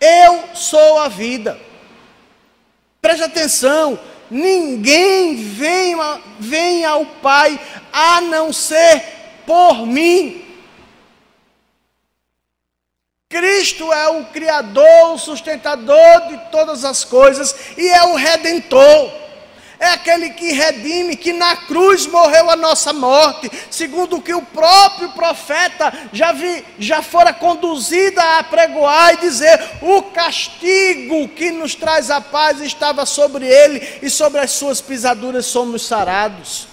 Eu 0.00 0.54
sou 0.54 0.98
a 0.98 1.08
vida. 1.08 1.58
Preste 3.00 3.22
atenção, 3.22 3.98
ninguém 4.30 5.36
vem, 5.36 5.96
vem 6.38 6.84
ao 6.84 7.06
Pai 7.06 7.58
a 7.92 8.20
não 8.20 8.52
ser 8.52 9.02
por 9.46 9.86
mim. 9.86 10.44
Cristo 13.28 13.92
é 13.92 14.08
o 14.08 14.24
Criador, 14.26 15.12
o 15.12 15.18
sustentador 15.18 16.28
de 16.28 16.50
todas 16.50 16.84
as 16.84 17.04
coisas 17.04 17.54
e 17.76 17.88
é 17.88 18.02
o 18.02 18.16
Redentor 18.16 19.27
é 19.80 19.90
aquele 19.90 20.30
que 20.30 20.52
redime, 20.52 21.16
que 21.16 21.32
na 21.32 21.56
cruz 21.56 22.06
morreu 22.06 22.50
a 22.50 22.56
nossa 22.56 22.92
morte, 22.92 23.50
segundo 23.70 24.16
o 24.16 24.22
que 24.22 24.34
o 24.34 24.42
próprio 24.42 25.10
profeta 25.10 25.92
já, 26.12 26.32
vi, 26.32 26.64
já 26.78 27.00
fora 27.00 27.32
conduzida 27.32 28.38
a 28.38 28.42
pregoar 28.42 29.14
e 29.14 29.18
dizer: 29.18 29.60
o 29.80 30.02
castigo 30.02 31.28
que 31.28 31.52
nos 31.52 31.74
traz 31.74 32.10
a 32.10 32.20
paz 32.20 32.60
estava 32.60 33.06
sobre 33.06 33.46
ele, 33.46 34.00
e 34.02 34.10
sobre 34.10 34.40
as 34.40 34.50
suas 34.50 34.80
pisaduras 34.80 35.46
somos 35.46 35.86
sarados. 35.86 36.66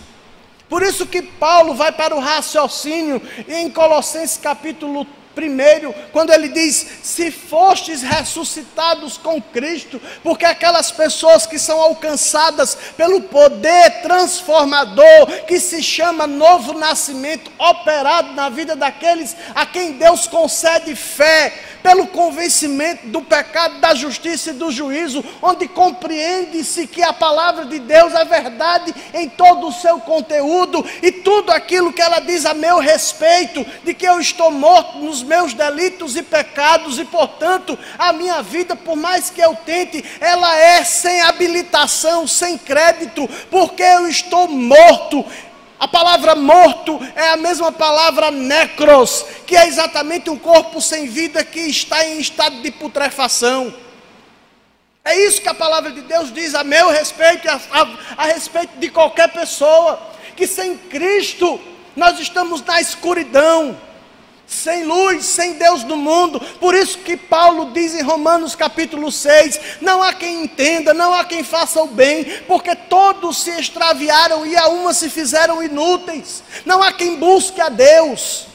Por 0.67 0.81
isso 0.81 1.05
que 1.05 1.21
Paulo 1.21 1.75
vai 1.75 1.91
para 1.91 2.15
o 2.15 2.19
raciocínio 2.19 3.21
em 3.47 3.69
Colossenses 3.69 4.37
capítulo 4.37 5.05
Primeiro, 5.35 5.93
quando 6.13 6.31
ele 6.31 6.47
diz: 6.47 6.87
Se 7.03 7.29
fostes 7.29 8.01
ressuscitados 8.01 9.17
com 9.17 9.41
Cristo, 9.41 10.01
porque 10.23 10.45
aquelas 10.45 10.91
pessoas 10.91 11.45
que 11.45 11.59
são 11.59 11.79
alcançadas 11.79 12.77
pelo 12.95 13.21
poder 13.23 14.01
transformador, 14.01 15.27
que 15.45 15.59
se 15.59 15.83
chama 15.83 16.25
novo 16.25 16.73
nascimento, 16.73 17.51
operado 17.59 18.31
na 18.31 18.47
vida 18.49 18.75
daqueles 18.75 19.35
a 19.53 19.65
quem 19.65 19.93
Deus 19.93 20.25
concede 20.25 20.95
fé, 20.95 21.53
pelo 21.85 22.07
convencimento 22.07 23.05
do 23.09 23.21
pecado, 23.21 23.79
da 23.79 23.93
justiça 23.93 24.49
e 24.49 24.53
do 24.53 24.71
juízo, 24.71 25.23
onde 25.39 25.67
compreende-se 25.67 26.87
que 26.87 27.03
a 27.03 27.13
palavra 27.13 27.65
de 27.65 27.77
Deus 27.77 28.11
é 28.15 28.25
verdade 28.25 28.91
em 29.13 29.29
todo 29.29 29.67
o 29.67 29.71
seu 29.71 29.99
conteúdo 29.99 30.83
e 31.03 31.11
tudo 31.11 31.51
aquilo 31.51 31.93
que 31.93 32.01
ela 32.01 32.19
diz 32.21 32.43
a 32.43 32.55
meu 32.55 32.79
respeito, 32.79 33.63
de 33.83 33.93
que 33.93 34.07
eu 34.07 34.19
estou 34.19 34.49
morto 34.49 34.97
nos 34.97 35.21
meus 35.25 35.53
delitos 35.53 36.15
e 36.15 36.23
pecados 36.23 36.97
e, 36.97 37.03
portanto, 37.03 37.77
a 37.97 38.13
minha 38.13 38.41
vida, 38.41 38.75
por 38.75 38.95
mais 38.95 39.29
que 39.29 39.41
eu 39.41 39.53
tente, 39.65 40.03
ela 40.21 40.55
é 40.55 40.83
sem 40.83 41.21
habilitação, 41.21 42.25
sem 42.25 42.57
crédito, 42.57 43.27
porque 43.49 43.83
eu 43.83 44.07
estou 44.07 44.47
morto 44.47 45.25
A 45.77 45.87
palavra 45.87 46.35
morto 46.35 46.99
é 47.15 47.29
a 47.29 47.37
mesma 47.37 47.71
palavra 47.71 48.31
necros, 48.31 49.25
que 49.45 49.57
é 49.57 49.67
exatamente 49.67 50.29
um 50.29 50.39
corpo 50.39 50.79
sem 50.81 51.05
vida 51.07 51.43
que 51.43 51.59
está 51.59 52.05
em 52.07 52.19
estado 52.19 52.61
de 52.61 52.71
putrefação. 52.71 53.73
É 55.03 55.15
isso 55.27 55.41
que 55.41 55.49
a 55.49 55.53
palavra 55.53 55.91
de 55.91 56.01
Deus 56.01 56.33
diz 56.33 56.55
a 56.55 56.63
meu 56.63 56.89
respeito 56.89 57.47
a, 57.47 57.59
a, 57.71 58.23
a 58.23 58.25
respeito 58.27 58.79
de 58.79 58.89
qualquer 58.89 59.27
pessoa, 59.27 59.99
que 60.35 60.47
sem 60.47 60.77
Cristo 60.77 61.59
nós 61.95 62.19
estamos 62.19 62.61
na 62.63 62.79
escuridão 62.79 63.77
sem 64.47 64.83
luz, 64.83 65.25
sem 65.25 65.53
Deus 65.53 65.83
no 65.83 65.97
mundo. 65.97 66.39
Por 66.59 66.75
isso 66.75 66.99
que 66.99 67.17
Paulo 67.17 67.71
diz 67.71 67.95
em 67.95 68.01
Romanos 68.01 68.55
capítulo 68.55 69.11
6: 69.11 69.79
não 69.81 70.03
há 70.03 70.13
quem 70.13 70.43
entenda, 70.43 70.93
não 70.93 71.13
há 71.13 71.25
quem 71.25 71.43
faça 71.43 71.81
o 71.81 71.87
bem, 71.87 72.25
porque 72.47 72.75
todos 72.75 73.37
se 73.37 73.51
extraviaram 73.51 74.45
e 74.45 74.55
a 74.55 74.67
uma 74.67 74.93
se 74.93 75.09
fizeram 75.09 75.63
inúteis. 75.63 76.43
Não 76.65 76.81
há 76.81 76.93
quem 76.93 77.15
busque 77.17 77.59
a 77.59 77.69
Deus. 77.69 78.47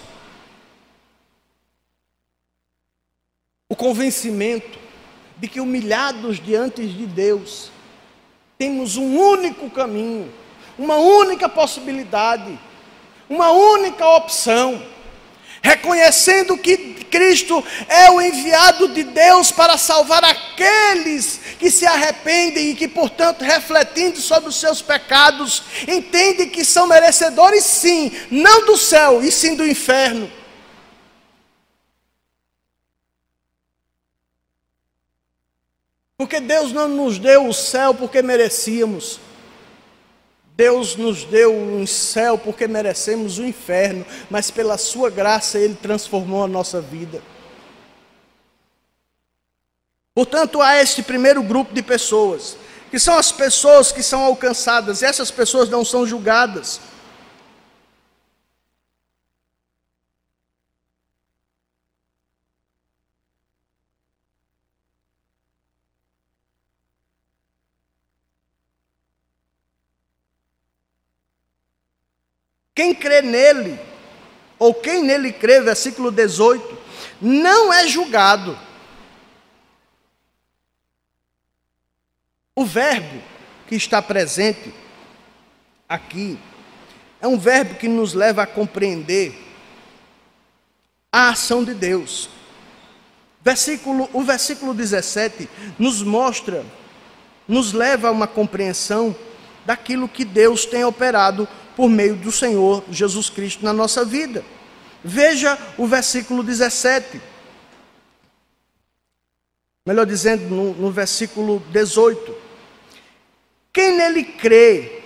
O 3.68 3.76
convencimento 3.76 4.78
de 5.38 5.48
que 5.48 5.60
humilhados 5.60 6.38
diante 6.38 6.86
de 6.86 7.06
Deus, 7.06 7.70
temos 8.58 8.96
um 8.96 9.16
único 9.16 9.70
caminho, 9.70 10.30
uma 10.78 10.96
única 10.96 11.48
possibilidade, 11.48 12.58
uma 13.28 13.50
única 13.50 14.06
opção 14.06 14.82
reconhecendo 15.62 16.56
que 16.56 16.76
Cristo 17.10 17.64
é 17.88 18.10
o 18.10 18.20
enviado 18.20 18.88
de 18.88 19.02
Deus 19.02 19.50
para 19.50 19.76
salvar 19.76 20.24
aqueles 20.24 21.40
que 21.58 21.70
se 21.70 21.84
arrependem 21.84 22.70
e 22.70 22.74
que, 22.74 22.88
portanto, 22.88 23.42
refletindo 23.42 24.20
sobre 24.20 24.48
os 24.48 24.56
seus 24.56 24.80
pecados, 24.80 25.62
entendem 25.86 26.48
que 26.48 26.64
são 26.64 26.86
merecedores, 26.86 27.64
sim, 27.64 28.12
não 28.30 28.64
do 28.64 28.76
céu, 28.76 29.22
e 29.22 29.30
sim 29.30 29.54
do 29.56 29.66
inferno. 29.66 30.30
Porque 36.16 36.38
Deus 36.38 36.70
não 36.70 36.86
nos 36.86 37.18
deu 37.18 37.48
o 37.48 37.54
céu 37.54 37.94
porque 37.94 38.20
merecíamos. 38.22 39.18
Deus 40.60 40.94
nos 40.94 41.24
deu 41.24 41.54
um 41.54 41.86
céu 41.86 42.36
porque 42.36 42.68
merecemos 42.68 43.38
o 43.38 43.46
inferno, 43.46 44.04
mas 44.28 44.50
pela 44.50 44.76
sua 44.76 45.08
graça 45.08 45.58
Ele 45.58 45.74
transformou 45.74 46.44
a 46.44 46.46
nossa 46.46 46.82
vida. 46.82 47.22
Portanto, 50.14 50.60
há 50.60 50.76
este 50.76 51.02
primeiro 51.02 51.42
grupo 51.42 51.72
de 51.72 51.82
pessoas, 51.82 52.58
que 52.90 52.98
são 52.98 53.16
as 53.16 53.32
pessoas 53.32 53.90
que 53.90 54.02
são 54.02 54.22
alcançadas, 54.22 55.00
e 55.00 55.06
essas 55.06 55.30
pessoas 55.30 55.70
não 55.70 55.82
são 55.82 56.06
julgadas. 56.06 56.78
Quem 72.80 72.94
crê 72.94 73.20
nele, 73.20 73.78
ou 74.58 74.72
quem 74.72 75.02
nele 75.02 75.30
crê, 75.34 75.60
versículo 75.60 76.10
18, 76.10 76.78
não 77.20 77.70
é 77.70 77.86
julgado. 77.86 78.58
O 82.56 82.64
verbo 82.64 83.22
que 83.66 83.74
está 83.74 84.00
presente 84.00 84.72
aqui 85.86 86.38
é 87.20 87.28
um 87.28 87.38
verbo 87.38 87.74
que 87.74 87.86
nos 87.86 88.14
leva 88.14 88.44
a 88.44 88.46
compreender 88.46 89.34
a 91.12 91.28
ação 91.28 91.62
de 91.62 91.74
Deus. 91.74 92.30
Versículo, 93.42 94.08
o 94.10 94.22
versículo 94.22 94.72
17 94.72 95.50
nos 95.78 96.02
mostra, 96.02 96.64
nos 97.46 97.74
leva 97.74 98.08
a 98.08 98.10
uma 98.10 98.26
compreensão 98.26 99.14
daquilo 99.66 100.08
que 100.08 100.24
Deus 100.24 100.64
tem 100.64 100.82
operado 100.82 101.46
por 101.76 101.88
meio 101.88 102.16
do 102.16 102.32
Senhor 102.32 102.84
Jesus 102.90 103.30
Cristo 103.30 103.64
na 103.64 103.72
nossa 103.72 104.04
vida. 104.04 104.44
Veja 105.02 105.58
o 105.78 105.86
versículo 105.86 106.42
17. 106.42 107.20
Melhor 109.86 110.04
dizendo, 110.04 110.44
no, 110.44 110.74
no 110.74 110.90
versículo 110.90 111.60
18. 111.70 112.34
Quem 113.72 113.96
nele 113.96 114.24
crê 114.24 115.00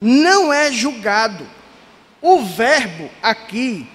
não 0.00 0.52
é 0.52 0.72
julgado. 0.72 1.48
O 2.20 2.44
verbo 2.44 3.10
aqui 3.22 3.86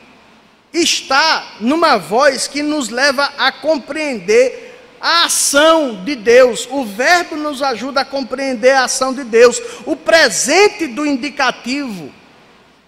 está 0.73 1.57
numa 1.59 1.97
voz 1.97 2.47
que 2.47 2.61
nos 2.61 2.89
leva 2.89 3.25
a 3.37 3.51
compreender 3.51 4.66
a 4.99 5.25
ação 5.25 6.03
de 6.03 6.15
Deus. 6.15 6.67
O 6.69 6.85
verbo 6.85 7.35
nos 7.35 7.61
ajuda 7.61 8.01
a 8.01 8.05
compreender 8.05 8.71
a 8.71 8.85
ação 8.85 9.13
de 9.13 9.23
Deus. 9.23 9.61
O 9.85 9.95
presente 9.95 10.87
do 10.87 11.05
indicativo, 11.05 12.11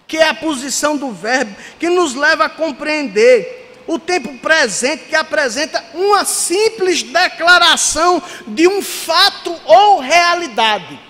que 0.06 0.16
é 0.16 0.28
a 0.28 0.34
posição 0.34 0.96
do 0.96 1.12
verbo, 1.12 1.54
que 1.78 1.88
nos 1.88 2.14
leva 2.14 2.46
a 2.46 2.50
compreender 2.50 3.82
o 3.86 3.98
tempo 3.98 4.32
presente, 4.38 5.04
que 5.04 5.16
apresenta 5.16 5.84
uma 5.94 6.24
simples 6.24 7.02
declaração 7.02 8.22
de 8.46 8.68
um 8.68 8.82
fato 8.82 9.54
ou 9.64 10.00
realidade 10.00 11.09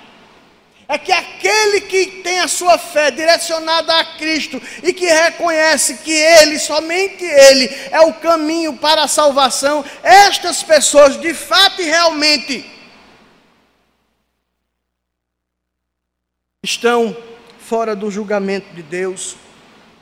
é 0.91 0.99
que 0.99 1.13
aquele 1.13 1.83
que 1.83 2.05
tem 2.21 2.41
a 2.41 2.49
sua 2.49 2.77
fé 2.77 3.13
direcionada 3.13 3.95
a 3.95 4.05
Cristo 4.17 4.61
e 4.83 4.93
que 4.93 5.07
reconhece 5.07 5.99
que 5.99 6.11
Ele, 6.11 6.59
somente 6.59 7.25
Ele, 7.25 7.67
é 7.93 8.01
o 8.01 8.15
caminho 8.15 8.77
para 8.77 9.05
a 9.05 9.09
salvação, 9.09 9.85
estas 10.03 10.65
pessoas, 10.65 11.17
de 11.21 11.33
fato 11.33 11.81
e 11.81 11.85
realmente, 11.85 12.69
estão 16.65 17.17
fora 17.61 17.95
do 17.95 18.11
julgamento 18.11 18.75
de 18.75 18.83
Deus, 18.83 19.37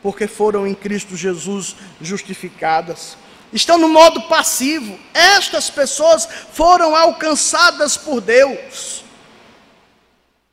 porque 0.02 0.26
foram 0.26 0.66
em 0.66 0.74
Cristo 0.74 1.18
Jesus 1.18 1.76
justificadas. 2.00 3.14
Estão 3.52 3.76
no 3.76 3.90
modo 3.90 4.22
passivo. 4.22 4.98
Estas 5.12 5.68
pessoas 5.68 6.26
foram 6.54 6.96
alcançadas 6.96 7.94
por 7.98 8.22
Deus 8.22 9.04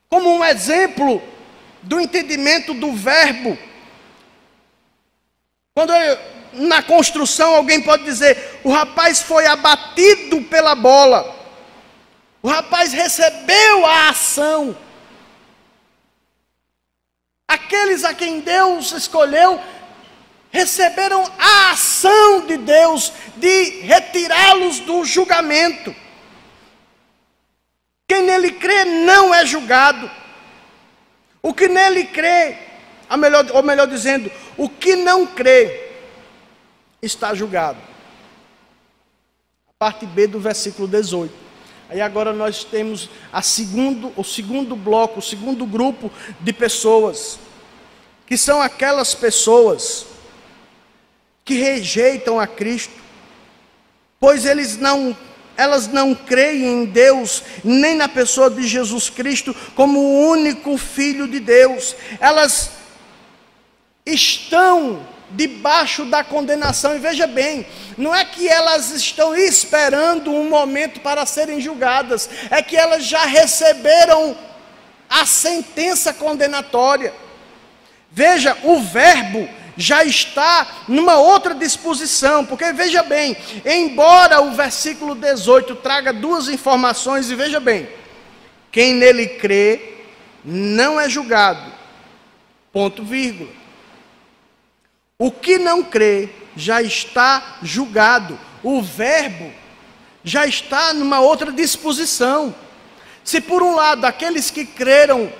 como 0.08 0.30
um 0.30 0.44
exemplo 0.44 1.22
do 1.82 2.00
entendimento 2.00 2.74
do 2.74 2.92
verbo. 2.92 3.56
Quando 5.74 5.92
na 6.52 6.82
construção 6.82 7.54
alguém 7.54 7.80
pode 7.82 8.04
dizer: 8.04 8.60
o 8.64 8.70
rapaz 8.70 9.22
foi 9.22 9.46
abatido 9.46 10.42
pela 10.42 10.74
bola, 10.74 11.34
o 12.42 12.48
rapaz 12.48 12.92
recebeu 12.92 13.86
a 13.86 14.08
ação. 14.08 14.76
Aqueles 17.48 18.04
a 18.04 18.12
quem 18.12 18.40
Deus 18.40 18.92
escolheu 18.92 19.60
receberam 20.50 21.22
a 21.38 21.70
ação 21.72 22.46
de 22.46 22.56
Deus 22.56 23.12
de 23.36 23.80
retirá-los 23.82 24.80
do 24.80 25.04
julgamento. 25.04 25.94
Quem 28.08 28.22
nele 28.22 28.52
crê 28.52 28.84
não 28.84 29.34
é 29.34 29.44
julgado. 29.44 30.10
O 31.42 31.52
que 31.52 31.68
nele 31.68 32.04
crê, 32.04 32.56
ou 33.10 33.16
melhor, 33.16 33.46
ou 33.52 33.62
melhor 33.62 33.86
dizendo, 33.86 34.30
o 34.56 34.68
que 34.68 34.96
não 34.96 35.26
crê, 35.26 35.90
está 37.02 37.34
julgado. 37.34 37.78
A 39.68 39.72
parte 39.78 40.06
B 40.06 40.26
do 40.26 40.40
versículo 40.40 40.88
18. 40.88 41.32
Aí 41.88 42.00
agora 42.00 42.32
nós 42.32 42.64
temos 42.64 43.08
a 43.32 43.42
segundo, 43.42 44.12
o 44.16 44.24
segundo 44.24 44.74
bloco, 44.74 45.20
o 45.20 45.22
segundo 45.22 45.64
grupo 45.64 46.10
de 46.40 46.52
pessoas, 46.52 47.38
que 48.26 48.36
são 48.36 48.60
aquelas 48.60 49.14
pessoas 49.14 50.06
que 51.44 51.54
rejeitam 51.54 52.40
a 52.40 52.46
Cristo, 52.46 53.00
pois 54.18 54.44
eles 54.44 54.76
não 54.76 55.16
elas 55.56 55.88
não 55.88 56.14
creem 56.14 56.64
em 56.64 56.84
Deus, 56.84 57.42
nem 57.64 57.94
na 57.94 58.08
pessoa 58.08 58.50
de 58.50 58.66
Jesus 58.66 59.08
Cristo 59.08 59.54
como 59.74 59.98
o 59.98 60.28
único 60.28 60.76
Filho 60.76 61.26
de 61.26 61.40
Deus. 61.40 61.96
Elas 62.20 62.70
estão 64.04 65.06
debaixo 65.30 66.04
da 66.04 66.22
condenação. 66.22 66.94
E 66.94 66.98
veja 66.98 67.26
bem, 67.26 67.66
não 67.96 68.14
é 68.14 68.24
que 68.24 68.48
elas 68.48 68.90
estão 68.90 69.34
esperando 69.34 70.30
um 70.30 70.48
momento 70.48 71.00
para 71.00 71.26
serem 71.26 71.60
julgadas, 71.60 72.28
é 72.50 72.62
que 72.62 72.76
elas 72.76 73.04
já 73.04 73.24
receberam 73.24 74.36
a 75.08 75.24
sentença 75.26 76.12
condenatória. 76.12 77.12
Veja, 78.10 78.56
o 78.62 78.80
Verbo 78.80 79.48
já 79.76 80.04
está 80.04 80.84
numa 80.88 81.16
outra 81.16 81.54
disposição, 81.54 82.44
porque 82.44 82.72
veja 82.72 83.02
bem, 83.02 83.36
embora 83.64 84.40
o 84.40 84.52
versículo 84.52 85.14
18 85.14 85.76
traga 85.76 86.12
duas 86.12 86.48
informações, 86.48 87.30
e 87.30 87.34
veja 87.34 87.60
bem, 87.60 87.88
quem 88.72 88.94
nele 88.94 89.26
crê 89.26 89.94
não 90.44 91.00
é 91.00 91.08
julgado. 91.08 91.72
Ponto 92.72 93.02
vírgula. 93.02 93.50
O 95.18 95.30
que 95.30 95.58
não 95.58 95.82
crê 95.82 96.28
já 96.54 96.82
está 96.82 97.58
julgado. 97.62 98.38
O 98.62 98.82
verbo 98.82 99.52
já 100.22 100.46
está 100.46 100.92
numa 100.92 101.20
outra 101.20 101.52
disposição. 101.52 102.54
Se 103.24 103.40
por 103.40 103.62
um 103.62 103.74
lado 103.74 104.04
aqueles 104.04 104.50
que 104.50 104.64
creram 104.64 105.32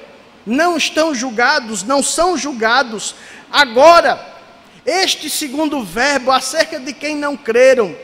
não 0.47 0.77
estão 0.77 1.15
julgados, 1.15 1.83
não 1.83 2.03
são 2.03 2.37
julgados, 2.39 3.17
agora 3.51 4.35
este 4.85 5.29
segundo 5.29 5.83
verbo 5.83 6.31
acerca 6.31 6.79
de 6.79 6.93
quem 6.93 7.17
não 7.17 7.37
creram 7.37 7.97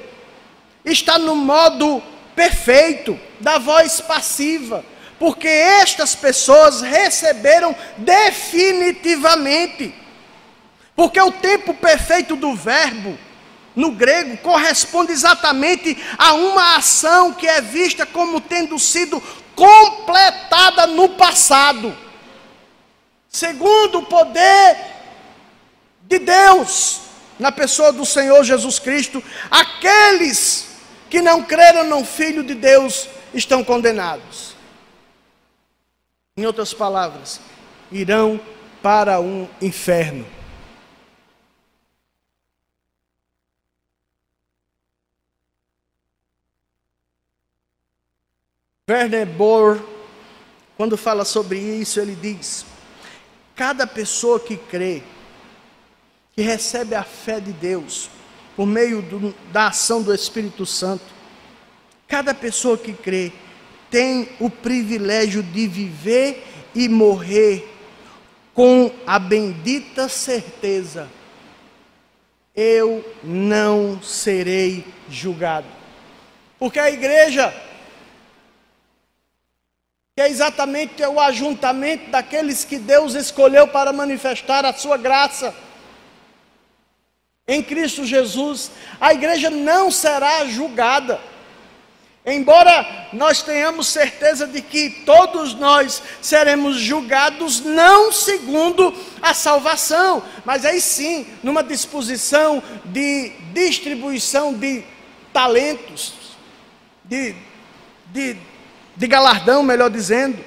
está 0.85 1.17
no 1.19 1.37
modo 1.37 2.03
perfeito 2.35 3.17
da 3.39 3.59
voz 3.59 4.01
passiva, 4.01 4.85
porque 5.19 5.47
estas 5.47 6.15
pessoas 6.15 6.81
receberam 6.81 7.77
definitivamente. 7.99 9.95
Porque 10.97 11.21
o 11.21 11.31
tempo 11.31 11.73
perfeito 11.73 12.35
do 12.37 12.55
verbo 12.55 13.17
no 13.75 13.93
grego 13.93 14.37
corresponde 14.39 15.13
exatamente 15.13 15.97
a 16.19 16.35
uma 16.35 16.77
ação 16.77 17.33
que 17.33 17.47
é 17.47 17.61
vista 17.61 18.05
como 18.05 18.41
tendo 18.41 18.79
sido 18.79 19.23
completada 19.55 20.87
no 20.89 21.11
passado. 21.11 21.97
Segundo 23.29 24.01
o 24.01 24.07
poder 24.07 24.92
de 26.13 26.19
Deus, 26.19 27.01
na 27.39 27.51
pessoa 27.51 27.91
do 27.93 28.05
Senhor 28.05 28.45
Jesus 28.45 28.79
Cristo, 28.79 29.23
aqueles 29.51 30.69
que 31.09 31.23
não 31.23 31.43
creram 31.43 31.85
no 31.85 32.05
Filho 32.05 32.45
de 32.45 32.55
Deus 32.55 33.09
estão 33.33 33.65
condenados. 33.65 34.55
Em 36.37 36.45
outras 36.45 36.75
palavras, 36.75 37.41
irão 37.91 38.41
para 38.83 39.21
um 39.21 39.49
inferno. 39.61 40.27
Werner 48.89 49.27
Bohr, 49.27 49.81
quando 50.77 50.99
fala 50.99 51.25
sobre 51.25 51.59
isso, 51.59 52.01
ele 52.01 52.15
diz: 52.15 52.67
cada 53.55 53.87
pessoa 53.87 54.41
que 54.41 54.57
crê, 54.57 55.03
que 56.35 56.43
recebe 56.43 56.95
a 56.95 57.03
fé 57.03 57.41
de 57.41 57.53
Deus, 57.53 58.09
por 58.57 58.67
meio 58.67 59.03
do, 59.03 59.35
da 59.53 59.69
ação 59.69 60.03
do 60.03 60.15
Espírito 60.15 60.65
Santo, 60.65 61.05
cada 62.09 62.35
pessoa 62.35 62.77
que 62.77 62.93
crê 62.93 63.33
tem 63.91 64.29
o 64.41 64.49
privilégio 64.49 65.43
de 65.43 65.67
viver 65.67 66.45
e 66.75 66.89
morrer 66.89 67.69
com 68.55 68.91
a 69.07 69.19
bendita 69.19 70.09
certeza: 70.09 71.09
eu 72.55 73.05
não 73.23 74.03
serei 74.03 74.85
julgado. 75.09 75.67
Porque 76.59 76.79
a 76.79 76.91
igreja 76.91 77.53
que 80.15 80.21
é 80.21 80.29
exatamente 80.29 81.03
o 81.03 81.19
ajuntamento 81.19 82.11
daqueles 82.11 82.65
que 82.65 82.79
Deus 82.79 83.15
escolheu 83.15 83.67
para 83.67 83.95
manifestar 83.95 84.63
a 84.67 84.73
sua 84.75 84.99
graça. 84.99 85.55
Em 87.47 87.63
Cristo 87.63 88.05
Jesus, 88.05 88.71
a 89.01 89.13
igreja 89.13 89.51
não 89.51 89.91
será 89.91 90.47
julgada. 90.47 91.21
Embora 92.25 93.09
nós 93.13 93.43
tenhamos 93.43 93.89
certeza 93.89 94.47
de 94.47 94.63
que 94.63 95.03
todos 95.05 95.55
nós 95.55 96.01
seremos 96.21 96.77
julgados 96.77 97.61
não 97.61 98.13
segundo 98.13 98.95
a 99.21 99.35
salvação, 99.35 100.23
mas 100.45 100.65
aí 100.65 100.81
sim, 100.81 101.27
numa 101.43 101.65
disposição 101.65 102.63
de 102.85 103.31
distribuição 103.53 104.55
de 104.55 104.85
talentos, 105.33 106.15
de, 107.05 107.35
de 108.13 108.37
de 108.97 109.07
galardão, 109.07 109.63
melhor 109.63 109.91
dizendo, 109.91 110.39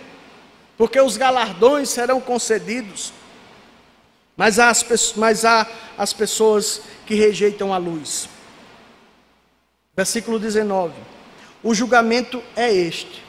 porque 0.78 1.00
os 1.00 1.18
galardões 1.18 1.90
serão 1.90 2.20
concedidos, 2.22 3.12
mas 4.36 4.60
há 4.60 4.70
as, 4.70 5.14
mas 5.16 5.46
há 5.46 5.68
as 5.98 6.14
pessoas 6.14 6.82
que 7.06 7.16
rejeitam 7.16 7.74
a 7.74 7.78
luz. 7.78 8.28
Versículo 9.96 10.40
19: 10.40 10.94
O 11.64 11.74
julgamento 11.74 12.44
é 12.56 12.74
este. 12.74 13.24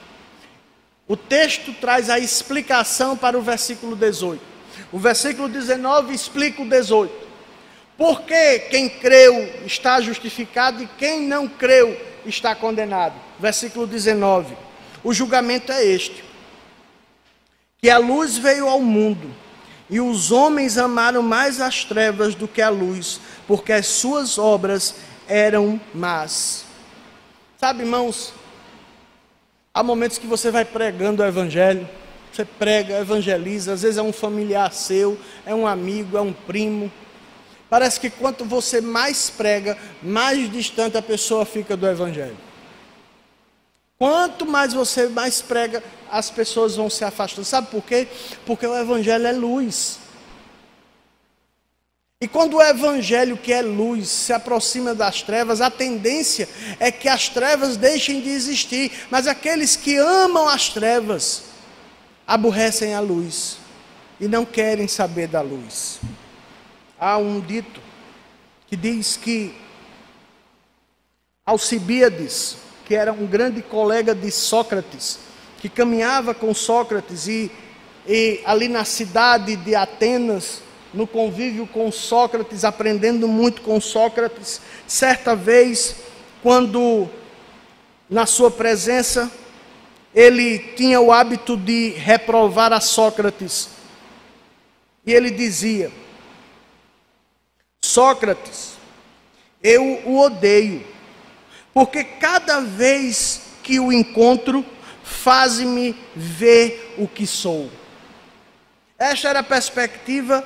O 1.09 1.17
texto 1.17 1.73
traz 1.75 2.11
a 2.11 2.19
explicação 2.19 3.17
para 3.17 3.39
o 3.39 3.43
versículo 3.43 3.95
18. 3.95 4.43
O 4.91 4.99
versículo 4.99 5.49
19 5.49 6.13
explica 6.13 6.63
o 6.63 6.69
18. 6.69 7.27
Porque 7.97 8.59
quem 8.71 8.89
creu 8.89 9.65
está 9.65 10.01
justificado 10.01 10.83
e 10.83 10.89
quem 10.99 11.23
não 11.23 11.49
creu 11.49 11.97
está 12.27 12.55
condenado. 12.55 13.15
Versículo 13.39 13.87
19 13.87 14.67
o 15.07 15.15
julgamento 15.15 15.71
é 15.71 15.85
este: 15.85 16.25
que 17.79 17.89
a 17.89 17.97
luz 17.97 18.37
veio 18.37 18.67
ao 18.67 18.81
mundo, 18.81 19.33
e 19.89 20.01
os 20.01 20.33
homens 20.33 20.77
amaram 20.79 21.23
mais 21.23 21.61
as 21.61 21.85
trevas 21.85 22.35
do 22.35 22.49
que 22.49 22.61
a 22.61 22.69
luz, 22.69 23.21
porque 23.47 23.73
as 23.73 23.87
suas 23.87 24.37
obras 24.39 24.97
eram 25.29 25.81
más. 25.95 26.65
Sabe, 27.59 27.83
irmãos, 27.83 28.33
há 29.73 29.83
momentos 29.83 30.19
que 30.19 30.27
você 30.27 30.51
vai 30.51 30.65
pregando 30.65 31.23
o 31.23 31.27
evangelho, 31.27 31.89
você 32.33 32.45
prega, 32.45 32.99
evangeliza, 32.99 33.73
às 33.73 33.83
vezes 33.83 33.97
é 33.97 34.03
um 34.03 34.13
familiar 34.13 34.73
seu, 34.73 35.19
é 35.47 35.55
um 35.55 35.67
amigo, 35.67 36.19
é 36.19 36.21
um 36.21 36.33
primo. 36.33 36.93
Parece 37.71 37.99
que 37.99 38.11
quanto 38.11 38.45
você 38.45 38.81
mais 38.81 39.31
prega, 39.31 39.77
mais 40.03 40.51
distante 40.53 40.97
a 40.97 41.03
pessoa 41.03 41.45
fica 41.45 41.77
do 41.77 41.87
evangelho. 41.87 42.46
Quanto 43.99 44.45
mais 44.45 44.73
você 44.73 45.09
mais 45.09 45.41
prega, 45.41 45.83
as 46.11 46.31
pessoas 46.31 46.77
vão 46.77 46.91
se 46.91 47.05
afastando. 47.05 47.45
Sabe 47.45 47.69
por 47.69 47.83
quê? 47.83 48.07
Porque 48.45 48.67
o 48.67 48.77
evangelho 48.77 49.27
é 49.27 49.33
luz. 49.33 49.99
E 52.21 52.27
quando 52.27 52.57
o 52.57 52.63
evangelho, 52.63 53.37
que 53.37 53.53
é 53.53 53.61
luz, 53.61 54.09
se 54.09 54.33
aproxima 54.33 54.95
das 54.95 55.23
trevas, 55.23 55.61
a 55.61 55.71
tendência 55.71 56.49
é 56.81 56.91
que 56.91 57.09
as 57.09 57.29
trevas 57.29 57.77
deixem 57.77 58.21
de 58.21 58.31
existir. 58.31 58.91
Mas 59.11 59.27
aqueles 59.27 59.77
que 59.77 59.97
amam 59.97 60.49
as 60.49 60.69
trevas 60.71 61.45
aborrecem 62.27 62.95
a 62.95 63.01
luz 63.01 63.59
e 64.19 64.27
não 64.27 64.45
querem 64.45 64.89
saber 64.89 65.29
da 65.29 65.41
luz. 65.41 66.01
Há 66.99 67.19
um 67.19 67.41
dito 67.41 67.81
que 68.67 68.77
diz 68.77 69.17
que 69.17 69.55
Alcibíades, 71.47 72.57
que 72.87 72.95
era 72.95 73.13
um 73.13 73.27
grande 73.27 73.61
colega 73.61 74.15
de 74.15 74.31
Sócrates, 74.31 75.19
que 75.59 75.69
caminhava 75.69 76.33
com 76.33 76.55
Sócrates 76.55 77.27
e, 77.27 77.51
e 78.07 78.41
ali 78.47 78.69
na 78.69 78.85
cidade 78.85 79.57
de 79.57 79.75
Atenas, 79.75 80.63
no 80.95 81.05
convívio 81.05 81.67
com 81.67 81.91
Sócrates, 81.91 82.65
aprendendo 82.65 83.27
muito 83.27 83.61
com 83.61 83.81
Sócrates, 83.81 84.61
certa 84.87 85.35
vez, 85.35 85.97
quando 86.45 87.09
na 88.09 88.25
sua 88.25 88.53
presença, 88.53 89.31
ele 90.15 90.61
tinha 90.77 91.01
o 91.01 91.11
hábito 91.11 91.57
de 91.57 91.89
reprovar 91.91 92.73
a 92.73 92.81
Sócrates. 92.81 93.69
E 95.05 95.13
ele 95.13 95.31
dizia: 95.31 95.91
Sócrates, 97.83 98.75
eu 99.61 100.01
o 100.07 100.21
odeio 100.21 100.96
porque 101.77 102.03
cada 102.03 102.63
vez 102.63 103.43
que 103.63 103.79
o 103.79 103.93
encontro, 103.93 104.65
faz-me 105.05 105.95
ver 106.15 106.95
o 106.97 107.07
que 107.07 107.27
sou. 107.27 107.71
Esta 108.99 109.29
era 109.29 109.41
a 109.41 109.43
perspectiva 109.43 110.43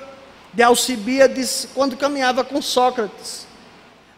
de 0.52 0.60
Alcibíades 0.60 1.68
quando 1.72 1.96
caminhava 1.96 2.42
com 2.42 2.60
Sócrates. 2.60 3.46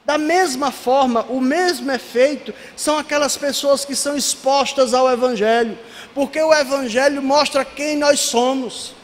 Da 0.07 0.17
mesma 0.17 0.71
forma, 0.71 1.27
o 1.29 1.39
mesmo 1.39 1.93
efeito 1.93 2.55
são 2.75 2.97
aquelas 2.97 3.37
pessoas 3.37 3.85
que 3.85 3.95
são 3.95 4.17
expostas 4.17 4.95
ao 4.95 5.13
Evangelho, 5.13 5.79
porque 6.15 6.41
o 6.41 6.55
Evangelho 6.55 7.21
mostra 7.21 7.63
quem 7.63 7.95
nós 7.95 8.21
somos. 8.21 8.95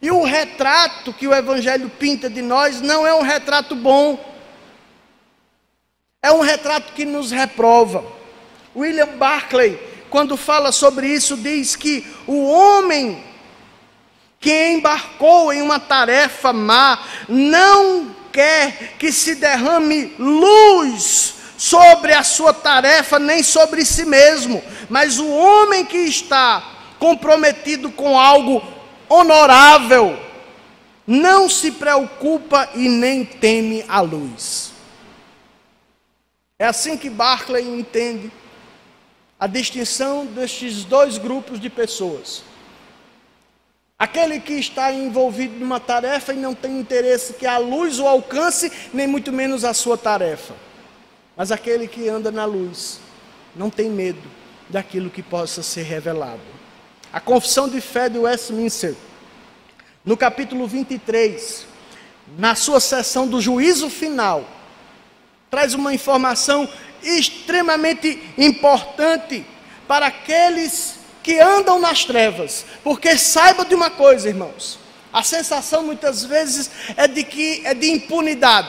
E 0.00 0.10
o 0.10 0.24
retrato 0.24 1.12
que 1.12 1.28
o 1.28 1.34
Evangelho 1.34 1.90
pinta 1.98 2.30
de 2.30 2.40
nós 2.40 2.80
não 2.80 3.06
é 3.06 3.14
um 3.14 3.20
retrato 3.20 3.76
bom. 3.76 4.33
É 6.24 6.32
um 6.32 6.40
retrato 6.40 6.94
que 6.94 7.04
nos 7.04 7.30
reprova. 7.30 8.02
William 8.74 9.18
Barclay, 9.18 9.78
quando 10.08 10.38
fala 10.38 10.72
sobre 10.72 11.06
isso, 11.06 11.36
diz 11.36 11.76
que 11.76 12.02
o 12.26 12.46
homem 12.46 13.22
que 14.40 14.68
embarcou 14.68 15.52
em 15.52 15.60
uma 15.60 15.78
tarefa 15.78 16.50
má 16.50 16.98
não 17.28 18.16
quer 18.32 18.94
que 18.98 19.12
se 19.12 19.34
derrame 19.34 20.14
luz 20.18 21.34
sobre 21.58 22.14
a 22.14 22.22
sua 22.22 22.54
tarefa 22.54 23.18
nem 23.18 23.42
sobre 23.42 23.84
si 23.84 24.06
mesmo, 24.06 24.64
mas 24.88 25.18
o 25.18 25.28
homem 25.28 25.84
que 25.84 25.98
está 25.98 26.64
comprometido 26.98 27.90
com 27.90 28.18
algo 28.18 28.62
honorável, 29.10 30.18
não 31.06 31.50
se 31.50 31.70
preocupa 31.70 32.66
e 32.74 32.88
nem 32.88 33.26
teme 33.26 33.84
a 33.86 34.00
luz. 34.00 34.73
É 36.56 36.66
assim 36.66 36.96
que 36.96 37.10
Barclay 37.10 37.68
entende 37.68 38.30
a 39.38 39.46
distinção 39.48 40.24
destes 40.24 40.84
dois 40.84 41.18
grupos 41.18 41.58
de 41.58 41.68
pessoas. 41.68 42.44
Aquele 43.98 44.38
que 44.38 44.54
está 44.54 44.92
envolvido 44.92 45.58
numa 45.58 45.80
tarefa 45.80 46.32
e 46.32 46.36
não 46.36 46.54
tem 46.54 46.78
interesse 46.78 47.34
que 47.34 47.46
a 47.46 47.58
luz 47.58 47.98
o 47.98 48.06
alcance, 48.06 48.70
nem 48.92 49.06
muito 49.06 49.32
menos 49.32 49.64
a 49.64 49.74
sua 49.74 49.98
tarefa. 49.98 50.54
Mas 51.36 51.50
aquele 51.50 51.88
que 51.88 52.08
anda 52.08 52.30
na 52.30 52.44
luz 52.44 53.00
não 53.56 53.68
tem 53.68 53.90
medo 53.90 54.22
daquilo 54.68 55.10
que 55.10 55.22
possa 55.22 55.60
ser 55.60 55.82
revelado. 55.82 56.40
A 57.12 57.20
confissão 57.20 57.68
de 57.68 57.80
fé 57.80 58.08
de 58.08 58.18
Westminster, 58.18 58.94
no 60.04 60.16
capítulo 60.16 60.68
23, 60.68 61.66
na 62.38 62.54
sua 62.54 62.78
sessão 62.78 63.26
do 63.26 63.40
juízo 63.40 63.90
final, 63.90 64.44
traz 65.54 65.72
uma 65.72 65.94
informação 65.94 66.68
extremamente 67.00 68.20
importante 68.36 69.46
para 69.86 70.06
aqueles 70.06 70.96
que 71.22 71.38
andam 71.38 71.78
nas 71.78 72.04
trevas, 72.04 72.66
porque 72.82 73.16
saiba 73.16 73.64
de 73.64 73.72
uma 73.72 73.88
coisa, 73.88 74.28
irmãos, 74.28 74.80
a 75.12 75.22
sensação 75.22 75.84
muitas 75.84 76.24
vezes 76.24 76.68
é 76.96 77.06
de 77.06 77.22
que 77.22 77.62
é 77.64 77.72
de 77.72 77.88
impunidade. 77.88 78.68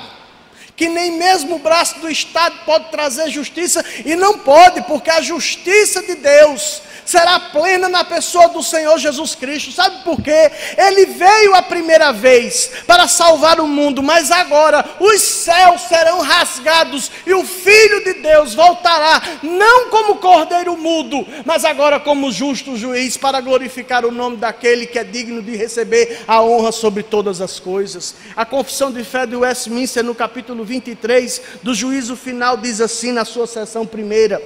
Que 0.76 0.88
nem 0.88 1.14
mesmo 1.14 1.56
o 1.56 1.60
braço 1.60 1.98
do 2.00 2.08
Estado 2.08 2.56
pode 2.68 2.92
trazer 2.92 3.32
justiça, 3.32 3.84
e 4.06 4.16
não 4.16 4.38
pode, 4.38 4.84
porque 4.84 5.10
a 5.10 5.22
justiça 5.22 6.04
de 6.04 6.14
Deus 6.14 6.84
será 7.06 7.40
plena 7.40 7.88
na 7.88 8.04
pessoa 8.04 8.50
do 8.50 8.64
Senhor 8.64 8.98
Jesus 8.98 9.36
Cristo. 9.36 9.72
Sabe 9.72 10.04
por 10.04 10.22
quê? 10.22 10.52
Ele 10.78 11.06
veio 11.06 11.56
a 11.56 11.62
primeira 11.62 12.12
vez 12.12 12.72
para 12.88 13.08
salvar 13.08 13.60
o 13.60 13.68
mundo, 13.68 14.02
mas 14.02 14.32
agora 14.32 14.84
os 15.00 15.22
céus 15.22 15.82
serão 15.82 16.22
rasgados 16.22 17.12
e 17.26 17.34
o 17.34 17.46
Filho 17.46 18.04
de 18.04 18.14
Deus 18.16 18.54
voltará, 18.54 19.22
não 19.44 19.90
como 19.90 20.16
cordeiro 20.16 20.76
mudo, 20.76 21.26
mas 21.46 21.64
agora 21.64 22.00
como 22.00 22.32
justo 22.32 22.76
juiz, 22.76 23.18
para 23.18 23.40
glorificar 23.40 24.06
o 24.06 24.12
nome 24.12 24.38
daquele 24.38 24.86
que 24.86 25.00
é 25.00 25.04
digno 25.04 25.42
de 25.42 25.56
receber 25.56 26.24
a 26.28 26.42
honra 26.42 26.72
sobre 26.72 27.04
todas 27.04 27.42
as 27.42 27.60
coisas. 27.60 28.16
A 28.36 28.46
confissão 28.46 28.92
de 28.92 29.04
fé 29.04 29.26
de 29.26 29.36
Westminster, 29.36 30.04
no 30.04 30.16
capítulo 30.16 30.64
23 30.64 31.42
do 31.62 31.74
juízo 31.74 32.16
final, 32.16 32.58
diz 32.58 32.82
assim 32.82 33.12
na 33.12 33.26
sua 33.26 33.48
sessão 33.48 33.86
primeira. 33.86 34.42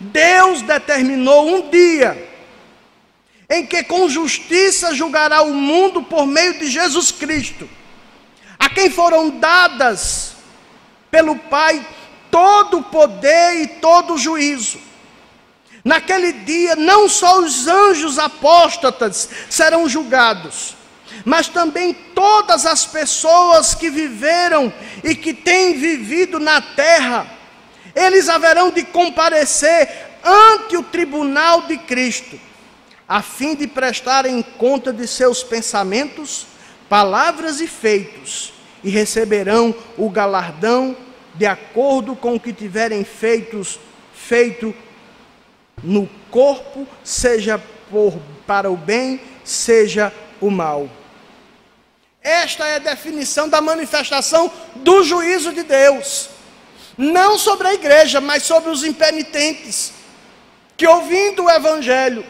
Deus 0.00 0.62
determinou 0.62 1.46
um 1.46 1.70
dia 1.70 2.26
em 3.48 3.64
que 3.64 3.82
com 3.82 4.08
justiça 4.08 4.94
julgará 4.94 5.42
o 5.42 5.54
mundo 5.54 6.02
por 6.02 6.26
meio 6.26 6.58
de 6.58 6.68
Jesus 6.68 7.10
Cristo, 7.10 7.68
a 8.58 8.68
quem 8.68 8.90
foram 8.90 9.30
dadas 9.30 10.34
pelo 11.10 11.36
Pai 11.36 11.84
todo 12.30 12.78
o 12.78 12.82
poder 12.82 13.62
e 13.62 13.66
todo 13.66 14.14
o 14.14 14.18
juízo. 14.18 14.78
Naquele 15.82 16.32
dia, 16.32 16.76
não 16.76 17.08
só 17.08 17.40
os 17.40 17.66
anjos 17.66 18.18
apóstatas 18.18 19.28
serão 19.48 19.88
julgados, 19.88 20.76
mas 21.24 21.48
também 21.48 21.94
todas 22.14 22.66
as 22.66 22.84
pessoas 22.84 23.74
que 23.74 23.88
viveram 23.88 24.70
e 25.02 25.14
que 25.14 25.32
têm 25.32 25.78
vivido 25.78 26.38
na 26.38 26.60
terra 26.60 27.37
eles 27.98 28.28
haverão 28.28 28.70
de 28.70 28.84
comparecer 28.84 29.88
ante 30.24 30.76
o 30.76 30.82
tribunal 30.84 31.62
de 31.62 31.76
Cristo, 31.76 32.38
a 33.08 33.20
fim 33.22 33.56
de 33.56 33.66
prestarem 33.66 34.40
conta 34.56 34.92
de 34.92 35.06
seus 35.08 35.42
pensamentos, 35.42 36.46
palavras 36.88 37.60
e 37.60 37.66
feitos, 37.66 38.52
e 38.84 38.90
receberão 38.90 39.74
o 39.96 40.08
galardão 40.08 40.96
de 41.34 41.44
acordo 41.44 42.14
com 42.14 42.34
o 42.34 42.40
que 42.40 42.52
tiverem 42.52 43.04
feitos, 43.04 43.80
feito 44.14 44.74
no 45.82 46.08
corpo, 46.30 46.86
seja 47.02 47.60
por, 47.90 48.16
para 48.46 48.70
o 48.70 48.76
bem, 48.76 49.20
seja 49.44 50.12
o 50.40 50.50
mal. 50.50 50.88
Esta 52.22 52.66
é 52.66 52.76
a 52.76 52.80
definição 52.80 53.48
da 53.48 53.60
manifestação 53.60 54.50
do 54.76 55.02
juízo 55.02 55.52
de 55.52 55.62
Deus 55.62 56.37
não 56.98 57.38
sobre 57.38 57.68
a 57.68 57.74
igreja, 57.74 58.20
mas 58.20 58.42
sobre 58.42 58.70
os 58.70 58.82
impenitentes, 58.82 59.92
que 60.76 60.84
ouvindo 60.84 61.44
o 61.44 61.50
evangelho, 61.50 62.26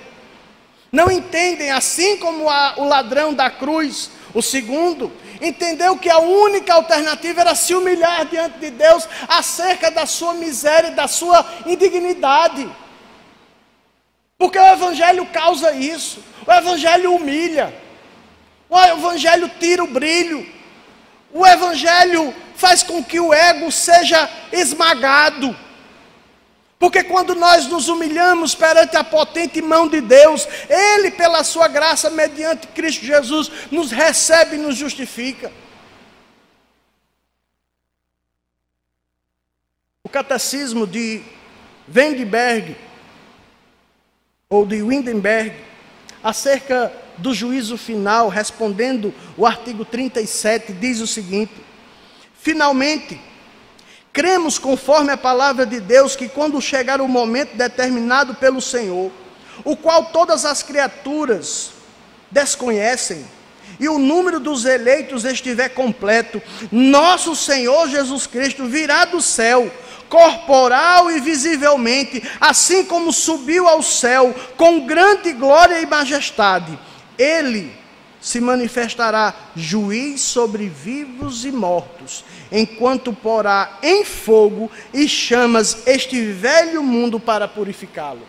não 0.93 1.11
entendem, 1.11 1.71
assim 1.71 2.19
como 2.19 2.49
a, 2.49 2.75
o 2.77 2.85
ladrão 2.85 3.33
da 3.33 3.49
cruz, 3.51 4.11
o 4.35 4.43
segundo, 4.43 5.11
entendeu 5.41 5.97
que 5.97 6.11
a 6.11 6.19
única 6.19 6.75
alternativa 6.75 7.41
era 7.41 7.55
se 7.55 7.75
humilhar 7.75 8.27
diante 8.27 8.59
de 8.59 8.71
Deus 8.71 9.09
acerca 9.27 9.91
da 9.91 10.05
sua 10.05 10.35
miséria 10.35 10.91
da 10.91 11.09
sua 11.09 11.45
indignidade. 11.67 12.69
Porque 14.37 14.59
o 14.59 14.67
Evangelho 14.67 15.27
causa 15.27 15.73
isso, 15.73 16.23
o 16.47 16.53
Evangelho 16.53 17.15
humilha, 17.15 17.75
o 18.69 18.79
Evangelho 18.79 19.51
tira 19.59 19.83
o 19.83 19.89
brilho, 19.89 20.47
o 21.33 21.47
Evangelho 21.47 22.35
faz 22.59 22.83
com 22.83 23.03
que 23.03 23.21
o 23.21 23.33
ego 23.33 23.71
seja 23.71 24.29
esmagado. 24.51 25.57
Porque 26.77 27.05
quando 27.05 27.37
nós 27.37 27.67
nos 27.69 27.89
humilhamos 27.89 28.53
perante 28.53 28.97
a 28.97 29.05
potente 29.05 29.63
mão 29.63 29.89
de 29.89 30.01
Deus, 30.01 30.47
Ele, 30.69 31.13
pela 31.13 31.45
Sua 31.45 31.69
graça, 31.69 32.11
mediante 32.11 32.67
Cristo 32.67 33.05
Jesus, 33.05 33.49
nos 33.71 33.93
recebe 33.93 34.57
e 34.57 34.59
nos 34.59 34.77
justifica. 34.77 35.53
O 40.03 40.09
catecismo 40.09 40.85
de 40.85 41.23
Wendberg, 41.95 42.77
ou 44.51 44.67
de 44.67 44.83
Windenberg, 44.83 45.55
acerca 46.25 46.93
do 47.19 47.33
juízo 47.33 47.79
final, 47.79 48.29
respondendo 48.29 49.15
o 49.37 49.47
artigo 49.47 49.85
37, 49.85 50.73
diz 50.73 51.01
o 51.01 51.07
seguinte: 51.07 51.68
Finalmente, 52.49 53.21
cremos 54.11 54.59
conforme 54.59 55.13
a 55.13 55.19
palavra 55.19 55.67
de 55.67 55.81
Deus 55.81 56.17
que 56.17 56.31
quando 56.31 56.63
chegar 56.63 56.99
o 56.99 57.07
momento 57.07 57.55
determinado 57.59 58.37
pelo 58.37 58.59
Senhor, 58.59 59.13
o 59.67 59.77
qual 59.77 60.07
todas 60.07 60.47
as 60.47 60.63
criaturas 60.63 61.73
desconhecem, 62.31 63.23
e 63.79 63.87
o 63.87 63.99
número 63.99 64.41
dos 64.41 64.65
eleitos 64.65 65.27
estiver 65.27 65.69
completo, 65.69 66.41
nosso 66.73 67.37
Senhor 67.37 67.87
Jesus 67.91 68.27
Cristo 68.27 68.65
virá 68.65 69.05
do 69.05 69.21
céu, 69.21 69.71
corporal 70.09 71.11
e 71.11 71.21
visivelmente, 71.21 72.23
assim 72.41 72.83
como 72.83 73.13
subiu 73.13 73.69
ao 73.69 73.83
céu 73.83 74.35
com 74.57 74.87
grande 74.87 75.35
glória 75.35 75.83
e 75.83 75.87
majestade. 75.87 76.79
Ele 77.19 77.77
se 78.21 78.41
manifestará 78.41 79.35
juiz 79.55 80.21
sobre 80.21 80.69
vivos 80.69 81.45
e 81.45 81.53
mortos, 81.53 82.25
enquanto 82.51 83.13
porá 83.13 83.79
em 83.83 84.05
fogo 84.05 84.71
e 84.93 85.09
chamas 85.09 85.87
este 85.87 86.21
velho 86.33 86.83
mundo 86.83 87.21
para 87.21 87.47
purificá-lo. 87.47 88.23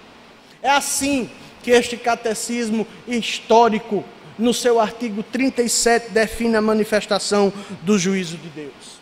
É 0.61 0.69
assim 0.69 1.29
que 1.63 1.71
este 1.71 1.97
catecismo 1.97 2.85
histórico, 3.07 4.03
no 4.37 4.53
seu 4.53 4.79
artigo 4.79 5.23
37, 5.23 6.11
define 6.11 6.55
a 6.55 6.61
manifestação 6.61 7.51
do 7.81 7.97
juízo 7.97 8.37
de 8.37 8.49
Deus. 8.49 8.99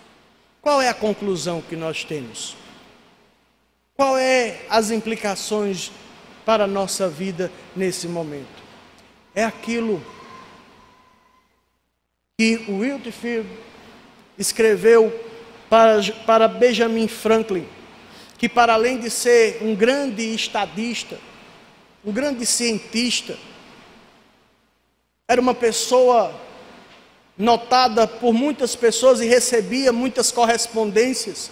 Qual 0.62 0.82
é 0.82 0.90
a 0.90 0.94
conclusão 0.94 1.62
que 1.62 1.76
nós 1.76 2.04
temos? 2.04 2.56
Qual 3.96 4.18
é 4.18 4.62
as 4.70 4.92
implicações 4.92 5.92
para 6.46 6.66
a 6.66 6.68
nossa 6.68 7.10
vida 7.10 7.52
nesse 7.76 8.08
momento? 8.08 8.68
É 9.34 9.44
aquilo 9.44 10.02
que 12.40 12.66
Wiltfield 12.70 13.50
escreveu 14.38 15.12
para, 15.68 16.04
para 16.24 16.48
Benjamin 16.48 17.08
Franklin, 17.08 17.66
que 18.38 18.48
para 18.48 18.74
além 18.74 19.00
de 19.00 19.10
ser 19.10 19.58
um 19.64 19.74
grande 19.74 20.22
estadista, 20.36 21.18
um 22.06 22.12
grande 22.12 22.46
cientista, 22.46 23.36
era 25.28 25.42
uma 25.42 25.56
pessoa 25.56 26.32
notada 27.36 28.06
por 28.06 28.36
muitas 28.36 28.76
pessoas 28.76 29.20
e 29.20 29.26
recebia 29.26 29.92
muitas 29.92 30.32
correspondências 30.32 31.50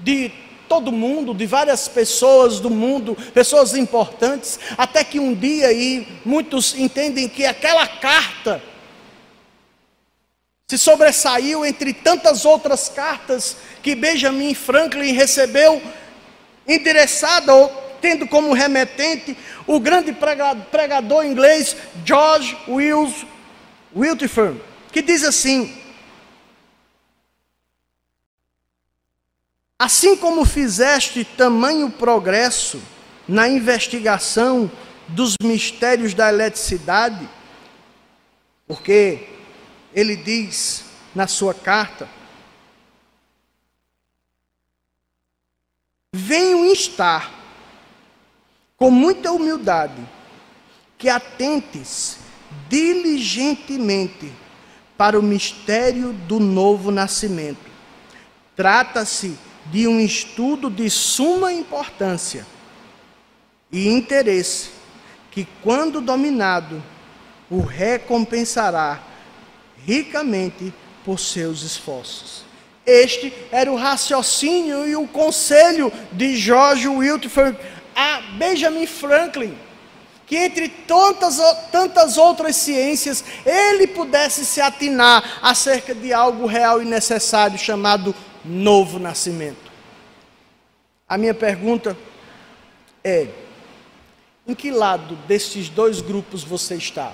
de 0.00 0.32
todo 0.66 0.90
mundo, 0.90 1.34
de 1.34 1.44
várias 1.44 1.88
pessoas 1.88 2.58
do 2.58 2.70
mundo, 2.70 3.14
pessoas 3.34 3.74
importantes, 3.74 4.58
até 4.78 5.04
que 5.04 5.20
um 5.20 5.34
dia 5.34 5.66
aí 5.66 6.08
muitos 6.24 6.74
entendem 6.74 7.28
que 7.28 7.44
aquela 7.44 7.86
carta 7.86 8.71
se 10.72 10.78
sobressaiu 10.78 11.66
entre 11.66 11.92
tantas 11.92 12.46
outras 12.46 12.88
cartas 12.88 13.58
que 13.82 13.94
Benjamin 13.94 14.54
Franklin 14.54 15.12
recebeu, 15.12 15.82
endereçada 16.66 17.54
ou 17.54 17.68
tendo 18.00 18.26
como 18.26 18.54
remetente 18.54 19.36
o 19.66 19.78
grande 19.78 20.16
pregador 20.70 21.26
inglês 21.26 21.76
George 22.06 22.56
Wills 22.66 23.26
Wiltford, 23.94 24.62
que 24.90 25.02
diz 25.02 25.22
assim: 25.24 25.76
Assim 29.78 30.16
como 30.16 30.46
fizeste 30.46 31.22
tamanho 31.22 31.90
progresso 31.90 32.80
na 33.28 33.46
investigação 33.46 34.72
dos 35.06 35.34
mistérios 35.42 36.14
da 36.14 36.30
eletricidade, 36.30 37.28
porque 38.66 39.31
ele 39.94 40.16
diz 40.16 40.84
na 41.14 41.26
sua 41.26 41.54
carta: 41.54 42.08
Venho 46.12 46.64
instar 46.66 47.32
com 48.76 48.90
muita 48.90 49.32
humildade 49.32 50.02
que 50.98 51.08
atentes 51.08 52.18
diligentemente 52.68 54.32
para 54.96 55.18
o 55.18 55.22
mistério 55.22 56.12
do 56.12 56.38
novo 56.38 56.90
nascimento. 56.90 57.70
Trata-se 58.54 59.36
de 59.66 59.86
um 59.86 60.00
estudo 60.00 60.68
de 60.68 60.90
suma 60.90 61.52
importância 61.52 62.46
e 63.70 63.88
interesse, 63.88 64.70
que, 65.30 65.46
quando 65.62 66.00
dominado, 66.00 66.82
o 67.50 67.60
recompensará 67.60 69.00
ricamente 69.86 70.72
por 71.04 71.18
seus 71.18 71.62
esforços. 71.62 72.44
Este 72.84 73.32
era 73.50 73.70
o 73.70 73.76
raciocínio 73.76 74.88
e 74.88 74.96
o 74.96 75.06
conselho 75.06 75.92
de 76.10 76.36
George 76.36 76.88
Wiltford 76.88 77.56
a 77.94 78.20
Benjamin 78.38 78.86
Franklin, 78.86 79.56
que 80.26 80.36
entre 80.36 80.68
tantas, 80.68 81.38
tantas 81.70 82.16
outras 82.16 82.56
ciências, 82.56 83.22
ele 83.44 83.86
pudesse 83.86 84.44
se 84.44 84.60
atinar 84.60 85.38
acerca 85.42 85.94
de 85.94 86.12
algo 86.12 86.46
real 86.46 86.82
e 86.82 86.84
necessário 86.84 87.58
chamado 87.58 88.14
novo 88.44 88.98
nascimento. 88.98 89.70
A 91.08 91.18
minha 91.18 91.34
pergunta 91.34 91.96
é: 93.04 93.28
em 94.46 94.54
que 94.54 94.70
lado 94.70 95.14
destes 95.28 95.68
dois 95.68 96.00
grupos 96.00 96.42
você 96.42 96.74
está? 96.74 97.12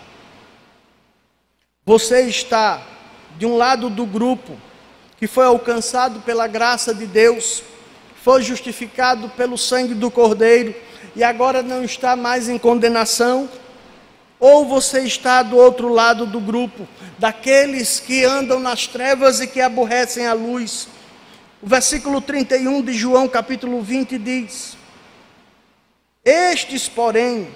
Você 1.89 2.20
está 2.24 2.82
de 3.39 3.47
um 3.47 3.57
lado 3.57 3.89
do 3.89 4.05
grupo 4.05 4.59
que 5.16 5.26
foi 5.26 5.47
alcançado 5.47 6.20
pela 6.20 6.47
graça 6.47 6.95
de 6.95 7.07
Deus, 7.07 7.62
foi 8.22 8.43
justificado 8.43 9.30
pelo 9.30 9.57
sangue 9.57 9.95
do 9.95 10.11
Cordeiro 10.11 10.74
e 11.16 11.24
agora 11.24 11.62
não 11.62 11.82
está 11.82 12.14
mais 12.14 12.47
em 12.47 12.59
condenação, 12.59 13.49
ou 14.39 14.66
você 14.66 15.01
está 15.01 15.43
do 15.43 15.57
outro 15.57 15.89
lado 15.89 16.26
do 16.26 16.39
grupo, 16.39 16.86
daqueles 17.18 17.99
que 17.99 18.22
andam 18.22 18.61
nas 18.61 18.86
trevas 18.86 19.41
e 19.41 19.47
que 19.47 19.62
aborrecem 19.62 20.26
a 20.26 20.34
luz, 20.34 20.89
o 21.62 21.66
versículo 21.66 22.20
31 22.20 22.82
de 22.82 22.93
João, 22.93 23.26
capítulo 23.26 23.80
20, 23.80 24.18
diz: 24.18 24.76
Estes, 26.22 26.86
porém, 26.86 27.49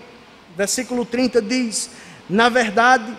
versículo 0.57 1.05
30 1.05 1.43
diz: 1.43 1.91
Na 2.30 2.49
verdade, 2.49 3.14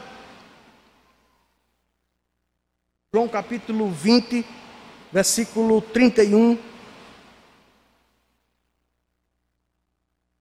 João 3.15 3.27
capítulo 3.27 3.91
20, 3.91 4.43
versículo 5.11 5.79
31, 5.81 6.57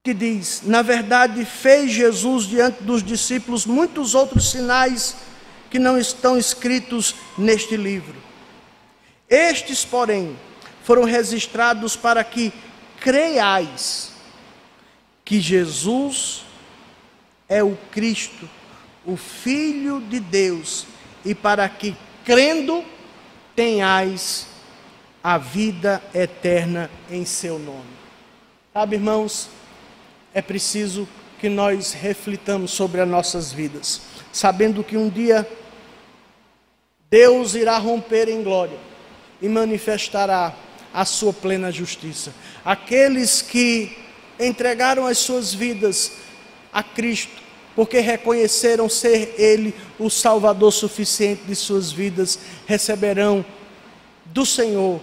que 0.03 0.15
diz: 0.15 0.63
Na 0.65 0.81
verdade, 0.81 1.45
fez 1.45 1.91
Jesus 1.93 2.47
diante 2.47 2.83
dos 2.83 3.03
discípulos 3.03 3.67
muitos 3.67 4.15
outros 4.15 4.51
sinais 4.51 5.17
que 5.69 5.79
não 5.79 5.99
estão 5.99 6.39
escritos 6.39 7.15
neste 7.37 7.77
livro. 7.77 8.17
Estes, 9.29 9.85
porém, 9.85 10.35
foram 10.83 11.05
registrados 11.05 11.95
para 11.95 12.25
que 12.25 12.55
creiais 12.99 14.13
que 15.27 15.43
Jesus 15.43 16.43
é 17.51 17.63
o 17.63 17.77
Cristo, 17.91 18.49
o 19.05 19.15
Filho 19.15 20.01
de 20.01 20.19
Deus, 20.19 20.87
e 21.23 21.35
para 21.35 21.69
que, 21.69 21.95
crendo, 22.25 22.85
tenhais 23.55 24.47
a 25.23 25.39
vida 25.39 26.03
eterna 26.15 26.91
em 27.11 27.25
seu 27.25 27.59
nome. 27.59 27.93
Sabe, 28.73 28.97
irmãos, 28.97 29.49
é 30.35 30.41
preciso 30.41 31.09
que 31.39 31.49
nós 31.49 31.93
reflitamos 31.93 32.71
sobre 32.71 33.01
as 33.01 33.09
nossas 33.09 33.53
vidas, 33.53 34.01
sabendo 34.33 34.83
que 34.83 34.97
um 34.97 35.09
dia 35.09 35.47
Deus 37.11 37.55
irá 37.55 37.77
romper 37.77 38.29
em 38.29 38.43
glória 38.43 38.79
e 39.43 39.49
manifestará 39.49 40.55
a 40.95 41.05
sua 41.05 41.33
plena 41.33 41.71
justiça. 41.71 42.33
Aqueles 42.65 43.43
que 43.43 43.95
entregaram 44.41 45.07
as 45.07 45.19
suas 45.19 45.53
vidas 45.53 46.13
a 46.73 46.83
Cristo, 46.83 47.42
porque 47.75 48.01
reconheceram 48.01 48.89
ser 48.89 49.35
Ele 49.39 49.75
o 49.99 50.11
Salvador 50.11 50.73
suficiente 50.73 51.43
de 51.45 51.55
suas 51.55 51.91
vidas, 51.91 52.39
receberão 52.67 53.45
do 54.27 54.45
Senhor 54.45 55.01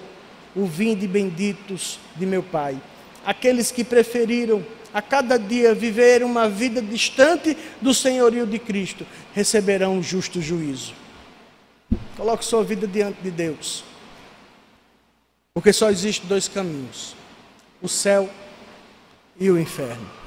o 0.55 0.65
vinde 0.65 1.07
benditos 1.07 1.99
de 2.15 2.25
meu 2.25 2.43
Pai. 2.43 2.79
Aqueles 3.25 3.71
que 3.71 3.83
preferiram 3.83 4.65
a 4.93 5.01
cada 5.01 5.37
dia 5.37 5.73
viver 5.73 6.23
uma 6.23 6.49
vida 6.49 6.81
distante 6.81 7.55
do 7.81 7.93
senhorio 7.93 8.45
de 8.45 8.57
Cristo, 8.57 9.05
receberão 9.33 9.97
um 9.97 10.03
justo 10.03 10.41
juízo. 10.41 10.93
Coloque 12.17 12.43
sua 12.43 12.63
vida 12.63 12.87
diante 12.87 13.21
de 13.21 13.31
Deus. 13.31 13.83
Porque 15.53 15.71
só 15.71 15.89
existem 15.89 16.27
dois 16.27 16.47
caminhos: 16.47 17.15
o 17.81 17.87
céu 17.87 18.29
e 19.39 19.49
o 19.49 19.59
inferno. 19.59 20.18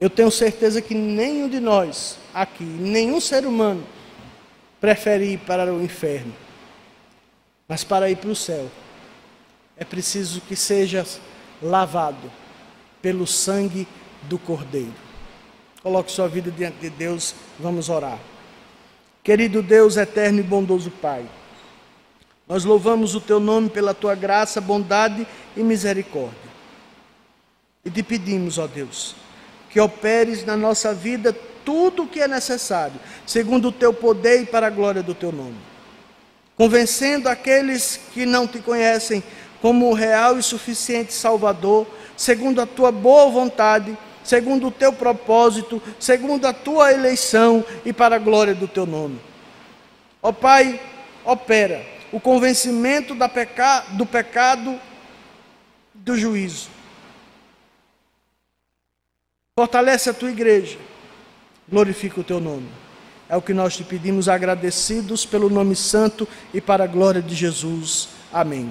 Eu 0.00 0.10
tenho 0.10 0.30
certeza 0.30 0.82
que 0.82 0.94
nenhum 0.94 1.48
de 1.48 1.58
nós 1.58 2.18
aqui, 2.34 2.64
nenhum 2.64 3.20
ser 3.20 3.46
humano, 3.46 3.84
prefere 4.80 5.32
ir 5.32 5.38
para 5.38 5.72
o 5.72 5.82
inferno. 5.82 6.34
Mas 7.66 7.82
para 7.82 8.10
ir 8.10 8.16
para 8.16 8.30
o 8.30 8.36
céu, 8.36 8.70
é 9.76 9.84
preciso 9.84 10.40
que 10.42 10.54
seja 10.54 11.04
lavado 11.62 12.30
pelo 13.00 13.26
sangue 13.26 13.88
do 14.22 14.38
Cordeiro. 14.38 14.94
Coloque 15.82 16.12
sua 16.12 16.28
vida 16.28 16.50
diante 16.50 16.78
de 16.78 16.90
Deus, 16.90 17.34
vamos 17.58 17.88
orar. 17.88 18.18
Querido 19.22 19.62
Deus 19.62 19.96
eterno 19.96 20.40
e 20.40 20.42
bondoso 20.42 20.90
Pai. 20.90 21.24
Nós 22.46 22.64
louvamos 22.64 23.14
o 23.14 23.20
teu 23.20 23.40
nome 23.40 23.68
pela 23.68 23.94
tua 23.94 24.14
graça, 24.14 24.60
bondade 24.60 25.26
e 25.56 25.62
misericórdia. 25.62 26.46
E 27.84 27.90
te 27.90 28.02
pedimos, 28.02 28.58
ó 28.58 28.66
Deus, 28.66 29.16
que 29.76 29.80
operes 29.80 30.42
na 30.42 30.56
nossa 30.56 30.94
vida 30.94 31.36
tudo 31.62 32.04
o 32.04 32.06
que 32.06 32.22
é 32.22 32.26
necessário, 32.26 32.98
segundo 33.26 33.68
o 33.68 33.72
teu 33.72 33.92
poder 33.92 34.40
e 34.40 34.46
para 34.46 34.68
a 34.68 34.70
glória 34.70 35.02
do 35.02 35.14
teu 35.14 35.30
nome. 35.30 35.58
Convencendo 36.56 37.28
aqueles 37.28 38.00
que 38.14 38.24
não 38.24 38.46
te 38.46 38.58
conhecem 38.60 39.22
como 39.60 39.90
o 39.90 39.92
real 39.92 40.38
e 40.38 40.42
suficiente 40.42 41.12
Salvador, 41.12 41.86
segundo 42.16 42.62
a 42.62 42.64
tua 42.64 42.90
boa 42.90 43.28
vontade, 43.28 43.98
segundo 44.24 44.68
o 44.68 44.70
teu 44.70 44.94
propósito, 44.94 45.82
segundo 46.00 46.46
a 46.46 46.54
tua 46.54 46.94
eleição 46.94 47.62
e 47.84 47.92
para 47.92 48.16
a 48.16 48.18
glória 48.18 48.54
do 48.54 48.66
teu 48.66 48.86
nome. 48.86 49.20
Ó 50.22 50.32
Pai, 50.32 50.80
opera 51.22 51.84
o 52.10 52.18
convencimento 52.18 53.14
peca, 53.28 53.84
do 53.90 54.06
pecado, 54.06 54.80
do 55.92 56.16
juízo. 56.16 56.75
Fortalece 59.58 60.10
a 60.10 60.12
tua 60.12 60.30
igreja, 60.30 60.76
glorifica 61.66 62.20
o 62.20 62.24
teu 62.24 62.38
nome. 62.38 62.68
É 63.26 63.38
o 63.38 63.40
que 63.40 63.54
nós 63.54 63.74
te 63.74 63.82
pedimos, 63.82 64.28
agradecidos 64.28 65.24
pelo 65.24 65.48
nome 65.48 65.74
santo 65.74 66.28
e 66.52 66.60
para 66.60 66.84
a 66.84 66.86
glória 66.86 67.22
de 67.22 67.34
Jesus. 67.34 68.10
Amém. 68.30 68.70